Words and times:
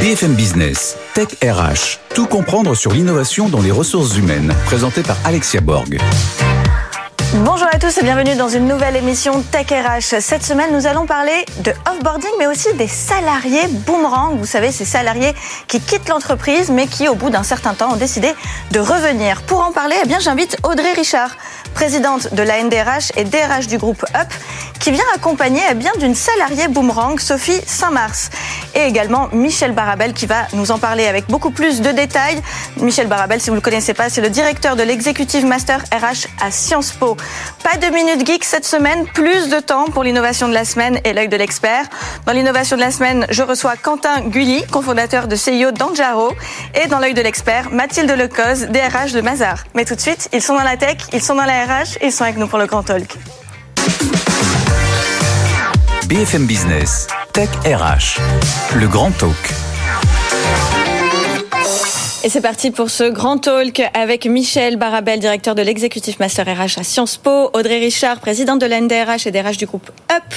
BFM 0.00 0.34
Business, 0.34 0.96
Tech 1.12 1.26
RH, 1.42 1.98
tout 2.14 2.26
comprendre 2.26 2.76
sur 2.76 2.92
l'innovation 2.92 3.48
dans 3.48 3.60
les 3.60 3.72
ressources 3.72 4.16
humaines, 4.16 4.54
présenté 4.64 5.02
par 5.02 5.16
Alexia 5.24 5.60
Borg. 5.60 5.98
Bonjour 7.44 7.66
à 7.70 7.78
tous 7.78 7.98
et 7.98 8.02
bienvenue 8.02 8.36
dans 8.36 8.48
une 8.48 8.68
nouvelle 8.68 8.94
émission 8.94 9.42
Tech 9.42 9.66
RH. 9.70 10.20
Cette 10.20 10.44
semaine, 10.44 10.72
nous 10.72 10.86
allons 10.86 11.04
parler 11.04 11.44
de 11.64 11.72
offboarding, 11.90 12.30
mais 12.38 12.46
aussi 12.46 12.72
des 12.74 12.86
salariés 12.86 13.66
boomerang. 13.86 14.38
Vous 14.38 14.46
savez, 14.46 14.70
ces 14.70 14.84
salariés 14.84 15.34
qui 15.66 15.80
quittent 15.80 16.08
l'entreprise, 16.08 16.70
mais 16.70 16.86
qui, 16.86 17.08
au 17.08 17.16
bout 17.16 17.30
d'un 17.30 17.42
certain 17.42 17.74
temps, 17.74 17.92
ont 17.92 17.96
décidé 17.96 18.32
de 18.70 18.78
revenir. 18.78 19.42
Pour 19.42 19.62
en 19.62 19.72
parler, 19.72 19.96
eh 20.02 20.06
bien, 20.06 20.20
j'invite 20.20 20.56
Audrey 20.62 20.92
Richard, 20.92 21.36
présidente 21.74 22.32
de 22.34 22.42
la 22.42 22.62
NDRH 22.62 23.12
et 23.16 23.24
DRH 23.24 23.66
du 23.66 23.78
groupe 23.78 24.04
UP, 24.14 24.32
qui 24.78 24.90
vient 24.90 25.04
accompagner 25.14 25.60
eh 25.70 25.74
bien 25.74 25.92
d'une 25.98 26.14
salariée 26.14 26.68
boomerang, 26.68 27.18
Sophie 27.20 27.60
Saint-Mars. 27.66 28.30
Et 28.74 28.82
également 28.82 29.28
Michel 29.32 29.72
Barabel 29.72 30.12
qui 30.12 30.26
va 30.26 30.46
nous 30.52 30.70
en 30.70 30.78
parler 30.78 31.06
avec 31.06 31.26
beaucoup 31.28 31.50
plus 31.50 31.80
de 31.80 31.90
détails. 31.90 32.40
Michel 32.76 33.06
Barabel, 33.06 33.40
si 33.40 33.50
vous 33.50 33.56
ne 33.56 33.60
le 33.60 33.64
connaissez 33.64 33.94
pas, 33.94 34.08
c'est 34.08 34.20
le 34.20 34.30
directeur 34.30 34.76
de 34.76 34.82
l'exécutive 34.82 35.44
master 35.44 35.80
RH 35.92 36.28
à 36.40 36.50
Sciences 36.50 36.92
Po. 36.92 37.16
Pas 37.62 37.76
de 37.76 37.92
minute 37.92 38.26
geek 38.26 38.44
cette 38.44 38.66
semaine, 38.66 39.06
plus 39.06 39.48
de 39.48 39.60
temps 39.60 39.86
pour 39.86 40.04
l'innovation 40.04 40.48
de 40.48 40.54
la 40.54 40.64
semaine 40.64 41.00
et 41.04 41.12
l'œil 41.12 41.28
de 41.28 41.36
l'expert. 41.36 41.84
Dans 42.26 42.32
l'innovation 42.32 42.76
de 42.76 42.82
la 42.82 42.90
semaine, 42.90 43.26
je 43.30 43.42
reçois 43.42 43.76
Quentin 43.76 44.22
Gully, 44.22 44.64
cofondateur 44.70 45.28
de 45.28 45.36
CIO 45.36 45.72
d'Anjaro. 45.72 46.32
Et 46.74 46.88
dans 46.88 46.98
l'œil 46.98 47.14
de 47.14 47.22
l'expert, 47.22 47.70
Mathilde 47.70 48.10
Lecoz, 48.10 48.68
DRH 48.68 49.12
de 49.12 49.20
Mazar. 49.20 49.64
Mais 49.74 49.84
tout 49.84 49.94
de 49.94 50.00
suite, 50.00 50.28
ils 50.32 50.42
sont 50.42 50.54
dans 50.54 50.64
la 50.64 50.76
tech, 50.76 50.98
ils 51.12 51.22
sont 51.22 51.34
dans 51.34 51.44
la 51.44 51.64
RH 51.64 51.98
ils 52.02 52.12
sont 52.12 52.24
avec 52.24 52.36
nous 52.36 52.46
pour 52.46 52.58
le 52.58 52.66
Grand 52.66 52.82
Talk. 52.82 53.18
BFM 56.08 56.46
Business, 56.46 57.06
Tech 57.34 57.50
RH, 57.66 58.18
le 58.78 58.88
Grand 58.88 59.10
Talk. 59.10 59.34
Et 62.24 62.30
c'est 62.30 62.40
parti 62.40 62.70
pour 62.70 62.88
ce 62.88 63.10
grand 63.10 63.36
talk 63.36 63.82
avec 63.92 64.24
Michel 64.24 64.76
Barabel, 64.76 65.20
directeur 65.20 65.54
de 65.54 65.60
l'exécutif 65.60 66.18
Master 66.18 66.46
RH 66.46 66.78
à 66.78 66.82
Sciences 66.82 67.18
Po, 67.18 67.50
Audrey 67.52 67.78
Richard, 67.78 68.20
présidente 68.20 68.58
de 68.58 68.64
l'NDRH 68.64 69.26
et 69.26 69.30
DRH 69.30 69.58
du 69.58 69.66
groupe 69.66 69.90
UP, 70.10 70.34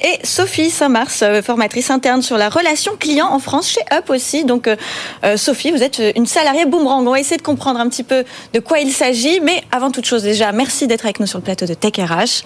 et 0.00 0.24
Sophie 0.24 0.70
Saint-Mars, 0.70 1.22
euh, 1.22 1.42
formatrice 1.42 1.90
interne 1.90 2.22
sur 2.22 2.38
la 2.38 2.48
relation 2.48 2.92
client 2.96 3.26
en 3.26 3.40
France 3.40 3.70
chez 3.70 3.82
UP 3.92 4.10
aussi. 4.10 4.44
Donc, 4.44 4.68
euh, 4.68 4.76
euh, 5.24 5.36
Sophie, 5.36 5.72
vous 5.72 5.82
êtes 5.82 6.00
une 6.14 6.26
salariée 6.26 6.64
boomerang. 6.64 7.04
On 7.04 7.10
va 7.10 7.18
essayer 7.18 7.38
de 7.38 7.42
comprendre 7.42 7.80
un 7.80 7.88
petit 7.88 8.04
peu 8.04 8.24
de 8.52 8.60
quoi 8.60 8.78
il 8.78 8.92
s'agit. 8.92 9.40
Mais 9.40 9.64
avant 9.72 9.90
toute 9.90 10.06
chose, 10.06 10.22
déjà, 10.22 10.52
merci 10.52 10.86
d'être 10.86 11.06
avec 11.06 11.18
nous 11.18 11.26
sur 11.26 11.38
le 11.38 11.44
plateau 11.44 11.66
de 11.66 11.74
Tech 11.74 11.94
RH. 11.98 12.44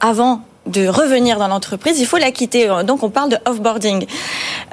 Avant 0.00 0.42
de 0.68 0.86
revenir 0.86 1.38
dans 1.38 1.48
l'entreprise, 1.48 1.98
il 1.98 2.06
faut 2.06 2.18
la 2.18 2.30
quitter. 2.30 2.68
Donc 2.86 3.02
on 3.02 3.10
parle 3.10 3.30
de 3.30 3.38
offboarding. 3.46 4.06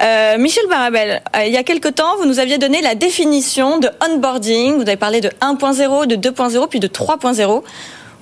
Euh, 0.02 0.38
Michel 0.38 0.64
Barabel, 0.68 1.22
euh, 1.36 1.44
il 1.46 1.52
y 1.52 1.56
a 1.56 1.62
quelque 1.62 1.88
temps, 1.88 2.16
vous 2.18 2.26
nous 2.26 2.38
aviez 2.38 2.58
donné 2.58 2.82
la 2.82 2.94
définition 2.94 3.78
de 3.78 3.88
onboarding. 4.06 4.76
Vous 4.76 4.82
avez 4.82 4.96
parlé 4.96 5.20
de 5.20 5.30
1.0, 5.40 6.06
de 6.06 6.16
2.0, 6.16 6.68
puis 6.68 6.80
de 6.80 6.88
3.0. 6.88 7.62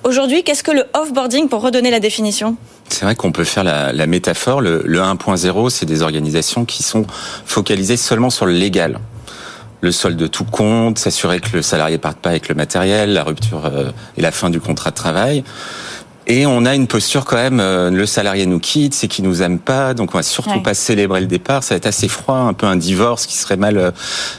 Aujourd'hui, 0.03 0.43
qu'est-ce 0.43 0.63
que 0.63 0.71
le 0.71 0.85
offboarding 0.93 1.49
pour 1.49 1.61
redonner 1.61 1.89
la 1.89 1.99
définition? 1.99 2.55
C'est 2.89 3.05
vrai 3.05 3.15
qu'on 3.15 3.31
peut 3.31 3.43
faire 3.43 3.63
la, 3.63 4.05
métaphore. 4.05 4.61
Le, 4.61 4.83
le 4.85 4.99
1.0, 4.99 5.69
c'est 5.69 5.85
des 5.85 6.03
organisations 6.03 6.65
qui 6.65 6.83
sont 6.83 7.05
focalisées 7.45 7.97
seulement 7.97 8.29
sur 8.29 8.45
le 8.45 8.53
légal 8.53 8.99
le 9.85 9.91
solde 9.91 10.17
de 10.17 10.27
tout 10.27 10.45
compte, 10.45 10.97
s'assurer 10.97 11.39
que 11.39 11.55
le 11.55 11.61
salarié 11.61 11.97
parte 11.97 12.17
pas 12.17 12.31
avec 12.31 12.49
le 12.49 12.55
matériel, 12.55 13.13
la 13.13 13.23
rupture 13.23 13.65
euh, 13.65 13.91
et 14.17 14.21
la 14.21 14.31
fin 14.31 14.49
du 14.49 14.59
contrat 14.59 14.89
de 14.89 14.95
travail. 14.95 15.43
Et 16.27 16.47
on 16.47 16.65
a 16.65 16.73
une 16.73 16.87
posture 16.87 17.23
quand 17.23 17.35
même, 17.35 17.59
euh, 17.59 17.91
le 17.91 18.05
salarié 18.07 18.47
nous 18.47 18.59
quitte, 18.59 18.95
c'est 18.95 19.07
qu'il 19.07 19.25
nous 19.25 19.43
aime 19.43 19.59
pas, 19.59 19.93
donc 19.93 20.15
on 20.15 20.17
va 20.17 20.23
surtout 20.23 20.59
pas 20.61 20.73
célébrer 20.73 21.21
le 21.21 21.27
départ. 21.27 21.63
Ça 21.63 21.75
va 21.75 21.77
être 21.77 21.85
assez 21.85 22.07
froid, 22.07 22.37
un 22.37 22.53
peu 22.53 22.65
un 22.65 22.75
divorce 22.75 23.27
qui 23.27 23.35
serait 23.37 23.57
mal 23.57 23.77
euh, 23.77 23.91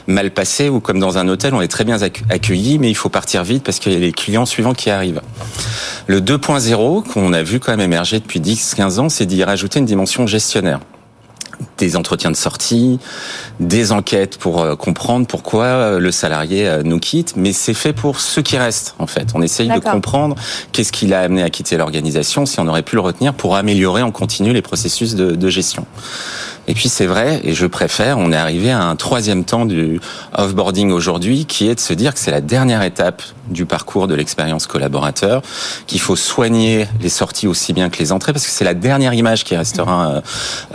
mal 0.05 0.31
passé, 0.31 0.67
ou 0.67 0.81
comme 0.81 0.99
dans 0.99 1.17
un 1.17 1.29
hôtel, 1.29 1.53
on 1.53 1.61
est 1.61 1.69
très 1.69 1.85
bien 1.85 1.97
accueilli, 2.29 2.77
mais 2.77 2.89
il 2.89 2.95
faut 2.95 3.09
partir 3.09 3.43
vite 3.43 3.63
parce 3.63 3.79
qu'il 3.79 3.93
y 3.93 3.95
a 3.95 3.99
les 3.99 4.11
clients 4.11 4.45
suivants 4.45 4.73
qui 4.73 4.89
arrivent. 4.89 5.21
Le 6.07 6.19
2.0 6.19 7.03
qu'on 7.03 7.31
a 7.31 7.43
vu 7.43 7.59
quand 7.61 7.71
même 7.71 7.81
émerger 7.81 8.19
depuis 8.19 8.41
10-15 8.41 8.99
ans, 8.99 9.09
c'est 9.09 9.25
d'y 9.25 9.43
rajouter 9.43 9.79
une 9.79 9.85
dimension 9.85 10.27
gestionnaire 10.27 10.79
des 11.77 11.95
entretiens 11.95 12.31
de 12.31 12.35
sortie, 12.35 12.99
des 13.59 13.91
enquêtes 13.91 14.37
pour 14.37 14.61
euh, 14.61 14.75
comprendre 14.75 15.27
pourquoi 15.27 15.65
euh, 15.65 15.99
le 15.99 16.11
salarié 16.11 16.67
euh, 16.67 16.83
nous 16.83 16.99
quitte, 16.99 17.33
mais 17.35 17.53
c'est 17.53 17.73
fait 17.73 17.93
pour 17.93 18.19
ceux 18.19 18.41
qui 18.41 18.57
restent 18.57 18.95
en 18.99 19.07
fait. 19.07 19.29
On 19.33 19.41
essaye 19.41 19.69
de 19.69 19.79
comprendre 19.79 20.35
qu'est-ce 20.71 20.91
qui 20.91 21.07
l'a 21.07 21.21
amené 21.21 21.43
à 21.43 21.49
quitter 21.49 21.77
l'organisation, 21.77 22.45
si 22.45 22.59
on 22.59 22.67
aurait 22.67 22.83
pu 22.83 22.95
le 22.95 23.01
retenir 23.01 23.33
pour 23.33 23.55
améliorer 23.55 24.01
en 24.01 24.11
continu 24.11 24.53
les 24.53 24.61
processus 24.61 25.15
de, 25.15 25.31
de 25.31 25.49
gestion. 25.49 25.85
Et 26.67 26.73
puis 26.73 26.89
c'est 26.89 27.05
vrai, 27.05 27.39
et 27.45 27.53
je 27.53 27.65
préfère, 27.65 28.17
on 28.17 28.33
est 28.33 28.37
arrivé 28.37 28.71
à 28.71 28.83
un 28.83 28.97
troisième 28.97 29.45
temps 29.45 29.65
du 29.65 30.01
offboarding 30.33 30.91
aujourd'hui, 30.91 31.45
qui 31.45 31.69
est 31.69 31.75
de 31.75 31.79
se 31.79 31.93
dire 31.93 32.13
que 32.13 32.19
c'est 32.19 32.31
la 32.31 32.41
dernière 32.41 32.81
étape 32.81 33.21
du 33.47 33.65
parcours 33.65 34.07
de 34.07 34.15
l'expérience 34.15 34.67
collaborateur, 34.67 35.41
qu'il 35.87 36.01
faut 36.01 36.17
soigner 36.17 36.85
les 36.99 37.07
sorties 37.07 37.47
aussi 37.47 37.71
bien 37.71 37.89
que 37.89 37.97
les 37.99 38.11
entrées, 38.11 38.33
parce 38.33 38.45
que 38.45 38.51
c'est 38.51 38.65
la 38.65 38.73
dernière 38.73 39.13
image 39.13 39.45
qui 39.45 39.55
restera 39.55 40.11
euh, 40.11 40.21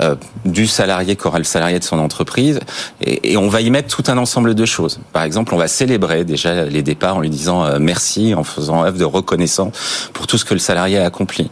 euh, 0.00 0.14
du 0.47 0.66
salarié 0.66 1.14
qu'aura 1.14 1.36
le 1.36 1.44
salarié 1.44 1.78
de 1.78 1.84
son 1.84 1.98
entreprise, 1.98 2.60
et, 3.02 3.36
on 3.36 3.48
va 3.48 3.60
y 3.60 3.70
mettre 3.70 3.94
tout 3.94 4.10
un 4.10 4.16
ensemble 4.16 4.54
de 4.54 4.64
choses. 4.64 5.00
Par 5.12 5.25
exemple, 5.25 5.54
on 5.54 5.58
va 5.58 5.69
célébrer 5.69 6.25
déjà 6.25 6.64
les 6.64 6.82
départs 6.82 7.16
en 7.16 7.20
lui 7.20 7.28
disant 7.28 7.64
euh, 7.64 7.78
merci, 7.78 8.34
en 8.34 8.44
faisant 8.44 8.84
œuvre 8.84 8.97
de 8.97 9.04
reconnaissance 9.04 9.75
pour 10.14 10.26
tout 10.26 10.38
ce 10.38 10.44
que 10.47 10.54
le 10.54 10.60
salarié 10.60 10.98
a 10.98 11.04
accompli. 11.04 11.50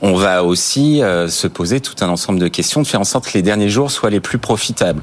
On 0.00 0.14
va 0.14 0.44
aussi 0.44 1.00
se 1.00 1.46
poser 1.46 1.80
tout 1.80 1.96
un 2.00 2.08
ensemble 2.08 2.38
de 2.38 2.48
questions, 2.48 2.80
de 2.80 2.86
faire 2.86 3.00
en 3.00 3.04
sorte 3.04 3.26
que 3.26 3.32
les 3.34 3.42
derniers 3.42 3.68
jours 3.68 3.81
soient 3.88 4.10
les 4.10 4.20
plus 4.20 4.38
profitables. 4.38 5.02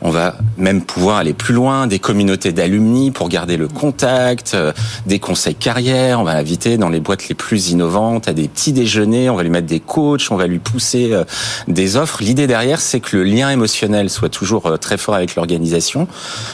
On 0.00 0.10
va 0.10 0.36
même 0.56 0.82
pouvoir 0.82 1.16
aller 1.16 1.32
plus 1.32 1.54
loin, 1.54 1.88
des 1.88 1.98
communautés 1.98 2.52
d'alumni 2.52 3.10
pour 3.10 3.28
garder 3.28 3.56
le 3.56 3.66
contact, 3.66 4.52
euh, 4.54 4.72
des 5.06 5.18
conseils 5.18 5.56
carrière, 5.56 6.20
on 6.20 6.24
va 6.24 6.34
l'inviter 6.34 6.78
dans 6.78 6.88
les 6.88 7.00
boîtes 7.00 7.28
les 7.28 7.34
plus 7.34 7.70
innovantes, 7.70 8.28
à 8.28 8.32
des 8.32 8.46
petits 8.46 8.72
déjeuners, 8.72 9.28
on 9.28 9.34
va 9.34 9.42
lui 9.42 9.50
mettre 9.50 9.66
des 9.66 9.80
coachs, 9.80 10.28
on 10.30 10.36
va 10.36 10.46
lui 10.46 10.60
pousser 10.60 11.12
euh, 11.12 11.24
des 11.66 11.96
offres. 11.96 12.22
L'idée 12.22 12.46
derrière, 12.46 12.80
c'est 12.80 13.00
que 13.00 13.16
le 13.16 13.24
lien 13.24 13.50
émotionnel 13.50 14.08
soit 14.08 14.28
toujours 14.28 14.66
euh, 14.66 14.76
très 14.76 14.98
fort 14.98 15.16
avec 15.16 15.34
l'organisation 15.34 16.06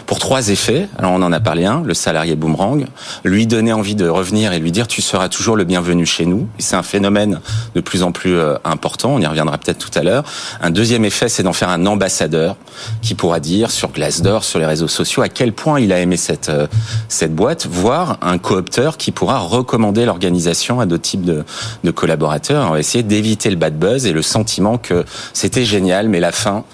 pour 0.07 0.19
trois 0.19 0.49
effets. 0.49 0.89
Alors 0.97 1.13
on 1.13 1.23
en 1.23 1.33
a 1.33 1.41
parlé 1.41 1.67
un, 1.67 1.83
le 1.83 1.93
salarié 1.93 2.37
boomerang, 2.37 2.87
lui 3.25 3.47
donner 3.47 3.75
envie 3.75 3.95
de 3.95 4.09
revenir 4.09 4.55
et 4.55 4.59
lui 4.59 4.73
dire 4.73 4.87
tu 4.87 5.03
seras 5.03 5.29
toujours 5.29 5.57
le 5.57 5.65
bienvenu 5.65 6.07
chez 6.07 6.25
nous. 6.25 6.49
C'est 6.59 6.77
un 6.77 6.83
phénomène 6.83 7.41
de 7.75 7.81
plus 7.83 8.03
en 8.03 8.13
plus 8.13 8.39
important, 8.65 9.11
on 9.15 9.21
y 9.21 9.27
reviendra 9.27 9.59
peut-être 9.59 9.79
tout 9.79 9.99
à 9.99 10.03
l'heure. 10.03 10.25
Un 10.63 10.71
deuxième 10.71 11.05
effet, 11.05 11.29
c'est 11.29 11.43
d'en 11.43 11.53
faire 11.53 11.69
un 11.69 11.85
ambassadeur 11.87 12.57
qui 13.03 13.15
pourra 13.15 13.34
dire 13.41 13.71
sur 13.71 13.91
Glassdoor, 13.91 14.45
sur 14.45 14.59
les 14.59 14.67
réseaux 14.67 14.89
sociaux, 14.89 15.23
à 15.23 15.29
quel 15.29 15.53
point 15.53 15.81
il 15.81 15.93
a 15.93 16.01
aimé 16.01 16.17
cette 16.17 16.49
euh, 16.49 16.67
cette 17.09 17.35
boîte, 17.35 17.67
voire 17.67 18.19
un 18.23 18.39
coopteur 18.39 18.97
qui 18.97 19.13
pourra 19.13 19.39
recommander 19.39 20.05
l'organisation 20.05 20.81
à 20.81 20.87
d'autres 20.87 21.03
types 21.03 21.25
de, 21.25 21.45
de 21.83 21.91
collaborateurs. 21.91 22.67
On 22.69 22.73
va 22.73 22.81
essayer 22.81 23.03
d'éviter 23.05 23.51
le 23.51 23.57
bad 23.57 23.79
buzz 23.79 24.07
et 24.07 24.13
le 24.13 24.23
sentiment 24.23 24.79
que 24.79 25.05
c'était 25.33 25.65
génial, 25.65 26.09
mais 26.09 26.21
la 26.21 26.33
fin 26.33 26.65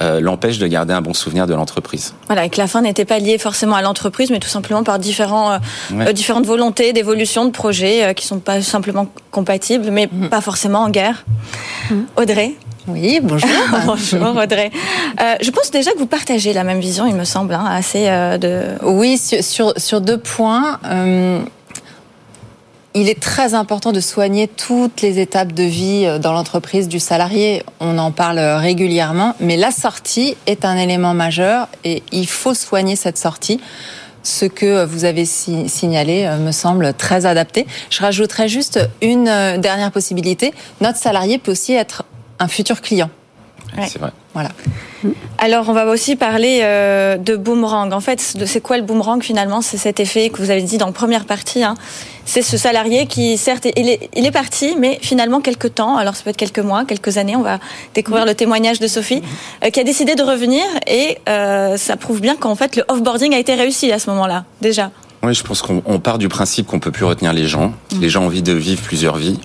euh, 0.00 0.20
l'empêche 0.20 0.58
de 0.58 0.66
garder 0.66 0.94
un 0.94 1.00
bon 1.00 1.12
souvenir 1.12 1.46
de 1.46 1.54
l'entreprise. 1.54 2.14
Voilà, 2.26 2.44
et 2.44 2.50
que 2.50 2.58
la 2.58 2.68
fin 2.68 2.82
n'était 2.82 3.04
pas 3.04 3.18
liée 3.18 3.38
forcément 3.38 3.74
à 3.74 3.82
l'entreprise, 3.82 4.30
mais 4.30 4.38
tout 4.38 4.48
simplement 4.48 4.84
par 4.84 5.00
différents, 5.00 5.58
euh, 5.92 6.12
différentes 6.12 6.46
volontés 6.46 6.92
d'évolution 6.92 7.44
de 7.44 7.50
projets 7.50 8.14
qui 8.14 8.26
sont 8.26 8.38
pas 8.38 8.62
simplement 8.62 9.08
compatibles, 9.32 9.90
mais 9.90 10.08
mm. 10.10 10.28
pas 10.28 10.40
forcément 10.40 10.80
en 10.80 10.90
guerre. 10.90 11.24
Mm. 11.90 11.94
Audrey? 12.16 12.54
Oui, 12.88 13.20
bonjour. 13.22 13.48
bonjour 13.86 14.36
Audrey. 14.36 14.70
Euh, 15.20 15.34
je 15.40 15.50
pense 15.50 15.70
déjà 15.70 15.92
que 15.92 15.98
vous 15.98 16.06
partagez 16.06 16.52
la 16.52 16.64
même 16.64 16.80
vision, 16.80 17.06
il 17.06 17.14
me 17.14 17.24
semble, 17.24 17.54
hein, 17.54 17.66
assez 17.68 18.08
euh, 18.08 18.38
de... 18.38 18.62
Oui, 18.82 19.18
sur, 19.18 19.74
sur, 19.76 20.00
deux 20.00 20.18
points. 20.18 20.78
Euh, 20.84 21.40
il 22.94 23.08
est 23.08 23.20
très 23.20 23.54
important 23.54 23.92
de 23.92 24.00
soigner 24.00 24.48
toutes 24.48 25.02
les 25.02 25.20
étapes 25.20 25.52
de 25.52 25.62
vie 25.62 26.04
euh, 26.06 26.18
dans 26.18 26.32
l'entreprise 26.32 26.88
du 26.88 26.98
salarié. 26.98 27.62
On 27.80 27.98
en 27.98 28.10
parle 28.10 28.38
régulièrement, 28.38 29.34
mais 29.40 29.56
la 29.56 29.70
sortie 29.70 30.36
est 30.46 30.64
un 30.64 30.76
élément 30.76 31.14
majeur 31.14 31.68
et 31.84 32.02
il 32.10 32.26
faut 32.26 32.54
soigner 32.54 32.96
cette 32.96 33.18
sortie 33.18 33.60
ce 34.24 34.44
que 34.44 34.84
vous 34.84 35.06
avez 35.06 35.24
signalé 35.24 36.28
me 36.40 36.52
semble 36.52 36.92
très 36.92 37.24
adapté. 37.24 37.66
Je 37.88 38.00
rajouterais 38.00 38.48
juste 38.48 38.78
une 39.00 39.24
dernière 39.24 39.90
possibilité. 39.90 40.52
Notre 40.82 40.98
salarié 40.98 41.38
peut 41.38 41.52
aussi 41.52 41.72
être 41.72 42.04
un 42.38 42.48
futur 42.48 42.80
client. 42.80 43.10
C'est 43.86 43.98
vrai. 43.98 44.10
Voilà. 44.34 44.50
Alors, 45.38 45.68
on 45.68 45.72
va 45.72 45.86
aussi 45.86 46.16
parler 46.16 46.60
euh, 46.62 47.16
de 47.16 47.36
boomerang. 47.36 47.92
En 47.92 48.00
fait, 48.00 48.20
c'est 48.20 48.60
quoi 48.60 48.76
le 48.76 48.82
boomerang 48.82 49.22
finalement? 49.22 49.60
C'est 49.60 49.76
cet 49.76 50.00
effet 50.00 50.30
que 50.30 50.38
vous 50.38 50.50
avez 50.50 50.62
dit 50.62 50.78
dans 50.78 50.86
la 50.86 50.92
première 50.92 51.26
partie. 51.26 51.62
Hein. 51.62 51.74
C'est 52.24 52.42
ce 52.42 52.56
salarié 52.56 53.06
qui, 53.06 53.38
certes, 53.38 53.66
il 53.76 53.88
est, 53.88 54.10
il 54.16 54.26
est 54.26 54.30
parti, 54.30 54.74
mais 54.78 54.98
finalement, 55.02 55.40
quelques 55.40 55.74
temps, 55.74 55.96
alors 55.96 56.16
ça 56.16 56.24
peut 56.24 56.30
être 56.30 56.36
quelques 56.36 56.58
mois, 56.58 56.84
quelques 56.84 57.18
années, 57.18 57.36
on 57.36 57.42
va 57.42 57.58
découvrir 57.94 58.26
le 58.26 58.34
témoignage 58.34 58.80
de 58.80 58.86
Sophie, 58.86 59.22
euh, 59.64 59.70
qui 59.70 59.80
a 59.80 59.84
décidé 59.84 60.14
de 60.14 60.22
revenir 60.22 60.64
et 60.86 61.18
euh, 61.28 61.76
ça 61.76 61.96
prouve 61.96 62.20
bien 62.20 62.36
qu'en 62.36 62.54
fait, 62.54 62.76
le 62.76 62.84
offboarding 62.88 63.34
a 63.34 63.38
été 63.38 63.54
réussi 63.54 63.92
à 63.92 63.98
ce 63.98 64.10
moment-là, 64.10 64.44
déjà. 64.60 64.90
Oui, 65.22 65.34
je 65.34 65.42
pense 65.42 65.62
qu'on 65.62 65.98
part 65.98 66.18
du 66.18 66.28
principe 66.28 66.66
qu'on 66.66 66.78
peut 66.78 66.92
plus 66.92 67.04
retenir 67.04 67.32
les 67.32 67.46
gens. 67.46 67.74
Mm. 67.92 68.00
Les 68.00 68.08
gens 68.08 68.22
ont 68.22 68.26
envie 68.26 68.42
de 68.42 68.52
vivre 68.52 68.82
plusieurs 68.82 69.16
vies. 69.16 69.38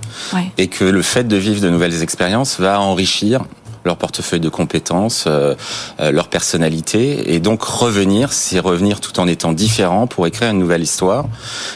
Et 0.57 0.67
que 0.67 0.85
le 0.85 1.01
fait 1.01 1.27
de 1.27 1.35
vivre 1.35 1.61
de 1.61 1.69
nouvelles 1.69 2.03
expériences 2.03 2.59
va 2.59 2.79
enrichir 2.79 3.41
leur 3.85 3.97
portefeuille 3.97 4.39
de 4.39 4.49
compétences, 4.49 5.25
euh, 5.27 5.55
euh, 5.99 6.11
leur 6.11 6.27
personnalité. 6.27 7.33
Et 7.33 7.39
donc 7.39 7.63
revenir, 7.63 8.31
c'est 8.31 8.59
revenir 8.59 8.99
tout 8.99 9.19
en 9.19 9.27
étant 9.27 9.51
différent 9.51 10.07
pour 10.07 10.27
écrire 10.27 10.51
une 10.51 10.59
nouvelle 10.59 10.83
histoire. 10.83 11.25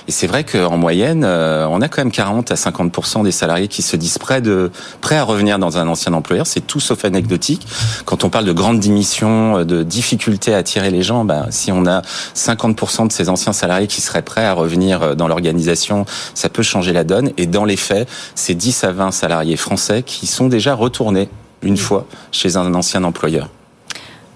Et 0.07 0.11
c'est 0.11 0.27
vrai 0.27 0.43
qu'en 0.43 0.77
moyenne, 0.77 1.23
euh, 1.25 1.67
on 1.69 1.81
a 1.81 1.87
quand 1.87 2.01
même 2.01 2.11
40 2.11 2.51
à 2.51 2.55
50% 2.55 3.23
des 3.23 3.31
salariés 3.31 3.67
qui 3.67 3.81
se 3.81 3.95
disent 3.95 4.17
prêts, 4.17 4.41
de, 4.41 4.71
prêts 5.01 5.17
à 5.17 5.23
revenir 5.23 5.59
dans 5.59 5.77
un 5.77 5.87
ancien 5.87 6.13
employeur. 6.13 6.47
C'est 6.47 6.65
tout 6.65 6.79
sauf 6.79 7.05
anecdotique. 7.05 7.67
Quand 8.05 8.23
on 8.23 8.29
parle 8.29 8.45
de 8.45 8.53
grandes 8.53 8.79
démissions, 8.79 9.65
de 9.65 9.83
difficultés 9.83 10.53
à 10.53 10.57
attirer 10.57 10.91
les 10.91 11.03
gens, 11.03 11.25
ben, 11.25 11.47
si 11.49 11.71
on 11.71 11.85
a 11.85 12.01
50% 12.35 13.07
de 13.07 13.11
ces 13.11 13.29
anciens 13.29 13.53
salariés 13.53 13.87
qui 13.87 14.01
seraient 14.01 14.21
prêts 14.21 14.45
à 14.45 14.53
revenir 14.53 15.15
dans 15.15 15.27
l'organisation, 15.27 16.05
ça 16.33 16.49
peut 16.49 16.63
changer 16.63 16.93
la 16.93 17.03
donne. 17.03 17.31
Et 17.37 17.45
dans 17.45 17.65
les 17.65 17.77
faits, 17.77 18.07
c'est 18.35 18.55
10 18.55 18.83
à 18.83 18.91
20 18.91 19.11
salariés 19.11 19.57
français 19.57 20.03
qui 20.03 20.27
sont 20.27 20.47
déjà 20.47 20.73
retournés 20.73 21.29
une 21.61 21.77
fois 21.77 22.07
chez 22.31 22.57
un 22.57 22.73
ancien 22.73 23.03
employeur. 23.03 23.49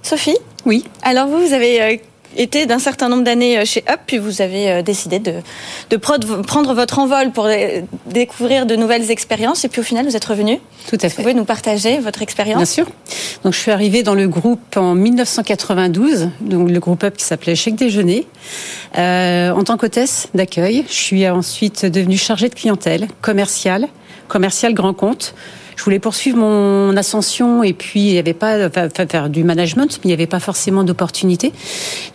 Sophie 0.02 0.38
Oui. 0.66 0.86
Alors 1.04 1.28
vous, 1.28 1.46
vous 1.46 1.54
avez 1.54 1.82
euh, 1.82 1.96
été 2.38 2.66
d'un 2.66 2.80
certain 2.80 3.10
nombre 3.10 3.24
d'années 3.24 3.60
euh, 3.60 3.66
chez 3.66 3.84
Up, 3.90 4.00
puis 4.06 4.18
vous 4.18 4.42
avez 4.42 4.72
euh, 4.72 4.82
décidé 4.82 5.20
de, 5.20 5.34
de 5.90 5.98
prendre 5.98 6.74
votre 6.74 7.00
envol 7.00 7.32
pour 7.32 7.48
découvrir 8.08 8.66
de 8.66 8.76
nouvelles 8.76 9.12
expériences, 9.12 9.66
et 9.66 9.70
puis 9.70 9.82
au 9.82 9.84
final, 9.84 10.06
vous 10.06 10.16
êtes 10.16 10.26
revenu. 10.26 10.60
Tout 10.90 10.96
à 10.96 11.00
fait. 11.00 11.10
Vous 11.10 11.16
pouvez 11.22 11.34
nous 11.34 11.46
partager 11.46 12.00
votre 12.00 12.22
expérience 12.22 12.58
Bien 12.58 12.66
sûr. 12.66 12.88
Donc 13.44 13.54
je 13.54 13.60
suis 13.60 13.72
arrivée 13.72 14.04
dans 14.04 14.16
le 14.16 14.28
groupe 14.28 14.78
en 14.78 14.96
1992, 14.96 16.30
donc 16.42 16.70
le 16.70 16.80
groupe 16.80 17.04
Up 17.04 17.18
qui 17.18 17.26
s'appelait 17.26 17.56
Chèque 17.56 17.76
Déjeuner, 17.76 18.28
euh, 18.98 19.52
en 19.52 19.64
tant 19.64 19.78
qu'hôtesse 19.78 20.28
d'accueil. 20.34 20.86
Je 20.88 20.94
suis 20.94 21.28
ensuite 21.28 21.86
devenue 21.86 22.18
chargée 22.18 22.50
de 22.50 22.56
clientèle, 22.56 23.08
commerciale, 23.22 23.88
commerciale 24.28 24.74
grand 24.74 24.94
compte 24.94 25.34
je 25.82 25.86
voulais 25.86 25.98
poursuivre 25.98 26.38
mon 26.38 26.96
ascension 26.96 27.64
et 27.64 27.74
puis 27.74 28.02
il 28.02 28.14
n'y 28.14 28.20
avait 28.20 28.36
pas 28.36 28.68
enfin, 28.68 28.88
faire 29.10 29.32
du 29.32 29.44
management, 29.44 29.90
mais 29.98 30.04
il 30.04 30.08
n'y 30.10 30.14
avait 30.14 30.28
pas 30.28 30.40
forcément 30.40 30.84
d'opportunité. 30.84 31.54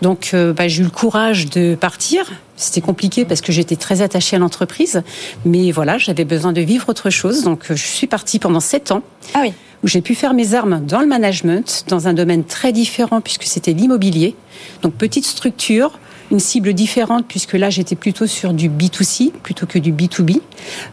Donc 0.02 0.30
euh, 0.34 0.52
bah, 0.52 0.68
j'ai 0.68 0.82
eu 0.82 0.84
le 0.84 0.90
courage 0.90 1.50
de 1.50 1.74
partir. 1.74 2.30
C'était 2.54 2.80
compliqué 2.80 3.24
parce 3.24 3.40
que 3.40 3.50
j'étais 3.50 3.74
très 3.74 4.02
attachée 4.02 4.36
à 4.36 4.38
l'entreprise, 4.38 5.02
mais 5.44 5.72
voilà, 5.72 5.98
j'avais 5.98 6.24
besoin 6.24 6.52
de 6.52 6.60
vivre 6.60 6.88
autre 6.88 7.10
chose. 7.10 7.42
Donc 7.42 7.72
euh, 7.72 7.74
je 7.74 7.84
suis 7.84 8.06
partie 8.06 8.38
pendant 8.38 8.60
sept 8.60 8.92
ans. 8.92 9.02
Ah 9.34 9.40
oui. 9.42 9.52
Où 9.82 9.88
j'ai 9.88 10.00
pu 10.00 10.14
faire 10.14 10.32
mes 10.32 10.54
armes 10.54 10.86
dans 10.86 11.00
le 11.00 11.08
management, 11.08 11.86
dans 11.88 12.06
un 12.06 12.14
domaine 12.14 12.44
très 12.44 12.70
différent 12.70 13.20
puisque 13.20 13.42
c'était 13.42 13.72
l'immobilier. 13.72 14.36
Donc 14.82 14.94
petite 14.94 15.26
structure, 15.26 15.98
une 16.30 16.40
cible 16.40 16.72
différente 16.72 17.24
puisque 17.26 17.54
là 17.54 17.70
j'étais 17.70 17.96
plutôt 17.96 18.26
sur 18.26 18.52
du 18.52 18.68
B2C 18.68 19.30
plutôt 19.30 19.66
que 19.66 19.78
du 19.78 19.92
B2B, 19.92 20.40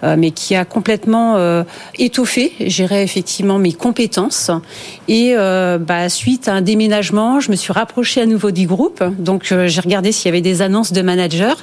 euh, 0.04 0.16
mais 0.18 0.32
qui 0.32 0.56
a 0.56 0.66
complètement 0.66 1.38
euh, 1.38 1.64
étoffé, 1.98 2.54
gérait 2.60 3.04
effectivement 3.04 3.60
mes 3.60 3.74
compétences. 3.74 4.52
Et 5.08 5.34
euh, 5.36 5.78
bah, 5.78 6.10
suite 6.10 6.48
à 6.48 6.54
un 6.54 6.62
déménagement, 6.62 7.40
je 7.40 7.52
me 7.52 7.56
suis 7.56 7.74
rapprochée 7.74 8.22
à 8.22 8.26
nouveau 8.26 8.52
du 8.52 8.68
groupe. 8.68 9.04
Donc 9.20 9.54
j'ai 9.66 9.82
regardé 9.82 10.12
s'il 10.12 10.28
y 10.28 10.30
avait 10.30 10.42
des 10.42 10.62
annonces 10.62 10.94
de 10.94 11.02
managers. 11.02 11.56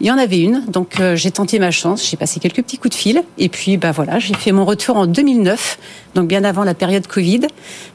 Il 0.00 0.06
y 0.06 0.10
en 0.10 0.18
avait 0.18 0.40
une, 0.40 0.62
donc 0.68 1.00
j'ai 1.14 1.30
tenté 1.30 1.58
ma 1.58 1.70
chance, 1.70 2.06
j'ai 2.10 2.18
passé 2.18 2.38
quelques 2.38 2.62
petits 2.62 2.76
coups 2.76 2.94
de 2.94 3.00
fil, 3.00 3.22
et 3.38 3.48
puis 3.48 3.78
bah 3.78 3.92
voilà, 3.92 4.18
j'ai 4.18 4.34
fait 4.34 4.52
mon 4.52 4.66
retour 4.66 4.98
en 4.98 5.06
2009 5.06 5.78
donc 6.16 6.26
bien 6.26 6.42
avant 6.42 6.64
la 6.64 6.74
période 6.74 7.06
Covid. 7.06 7.42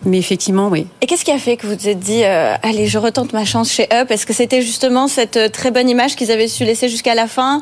Mais 0.06 0.18
effectivement, 0.18 0.70
oui. 0.70 0.88
Et 1.02 1.06
qu'est-ce 1.06 1.26
qui 1.26 1.32
a 1.32 1.38
fait 1.38 1.58
que 1.58 1.68
vous 1.68 1.76
vous 1.82 1.88
êtes 1.88 2.00
dit, 2.00 2.24
euh, 2.24 2.54
allez, 2.62 2.86
je 2.86 2.98
retente 2.98 3.34
ma 3.34 3.44
chance 3.44 3.72
chez 3.72 3.88
Up? 3.92 4.12
Est-ce 4.12 4.26
que 4.26 4.34
c'était 4.34 4.62
justement 4.62 5.08
cette 5.08 5.38
euh, 5.38 5.50
très 5.50 5.72
bonne 5.72 5.90
image 5.90 6.16
qu'ils 6.16 6.32
avaient 6.32 6.48
su 6.48 6.64
laisser 6.64 6.90
jusqu'à 6.90 7.16
la 7.16 7.28
fin? 7.28 7.62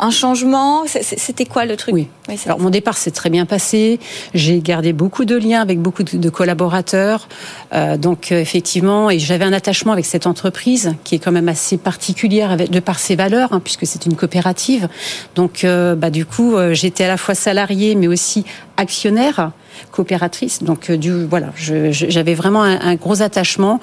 Un 0.00 0.10
changement? 0.10 0.84
C'était 0.86 1.44
quoi 1.44 1.66
le 1.66 1.76
truc? 1.76 1.92
Oui. 1.92 2.06
Alors 2.46 2.60
mon 2.60 2.70
départ 2.70 2.96
s'est 2.96 3.10
très 3.10 3.30
bien 3.30 3.46
passé. 3.46 3.98
J'ai 4.32 4.60
gardé 4.60 4.92
beaucoup 4.92 5.24
de 5.24 5.36
liens 5.36 5.60
avec 5.60 5.80
beaucoup 5.80 6.04
de, 6.04 6.30
collaborateurs. 6.30 7.28
Euh, 7.74 7.96
donc 7.96 8.30
effectivement, 8.30 9.10
et 9.10 9.18
j'avais 9.18 9.44
un 9.44 9.52
attachement 9.52 9.92
avec 9.92 10.06
cette 10.06 10.28
entreprise 10.28 10.94
qui 11.02 11.16
est 11.16 11.18
quand 11.18 11.32
même 11.32 11.48
assez 11.48 11.78
particulière 11.78 12.52
avec, 12.52 12.70
de 12.70 12.78
par 12.78 13.00
ses 13.00 13.16
valeurs, 13.16 13.52
hein, 13.52 13.60
puisque 13.60 13.86
c'est 13.86 14.06
une 14.06 14.14
coopérative. 14.14 14.88
Donc 15.34 15.66
bah 15.66 16.10
du 16.10 16.24
coup, 16.24 16.54
j'étais 16.70 17.02
à 17.02 17.08
la 17.08 17.16
fois 17.16 17.34
salarié 17.34 17.96
mais 17.96 18.06
aussi 18.06 18.44
actionnaire 18.76 19.50
coopératrice. 19.90 20.62
Donc, 20.62 20.90
euh, 20.90 20.96
du, 20.96 21.24
voilà, 21.24 21.48
j'avais 21.56 22.34
vraiment 22.34 22.62
un, 22.62 22.94
gros 22.96 23.22
attachement. 23.22 23.80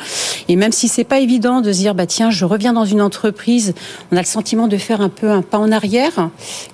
Et 0.48 0.56
même 0.56 0.72
si 0.72 0.88
c'est 0.88 1.04
pas 1.04 1.20
évident 1.20 1.62
de 1.62 1.72
se 1.72 1.80
dire, 1.80 1.96
bah 1.96 2.06
tiens, 2.06 2.32
je 2.32 2.46
reviens 2.46 2.74
dans 2.74 2.86
une 2.86 3.02
entreprise, 3.02 3.74
on 4.12 4.18
a 4.18 4.20
le 4.20 4.26
sentiment 4.26 4.68
de 4.68 4.78
faire 4.78 5.02
un 5.02 5.10
peu 5.10 5.30
un 5.30 5.42
pas 5.42 5.58
en 5.58 5.72
arrière. 5.72 6.30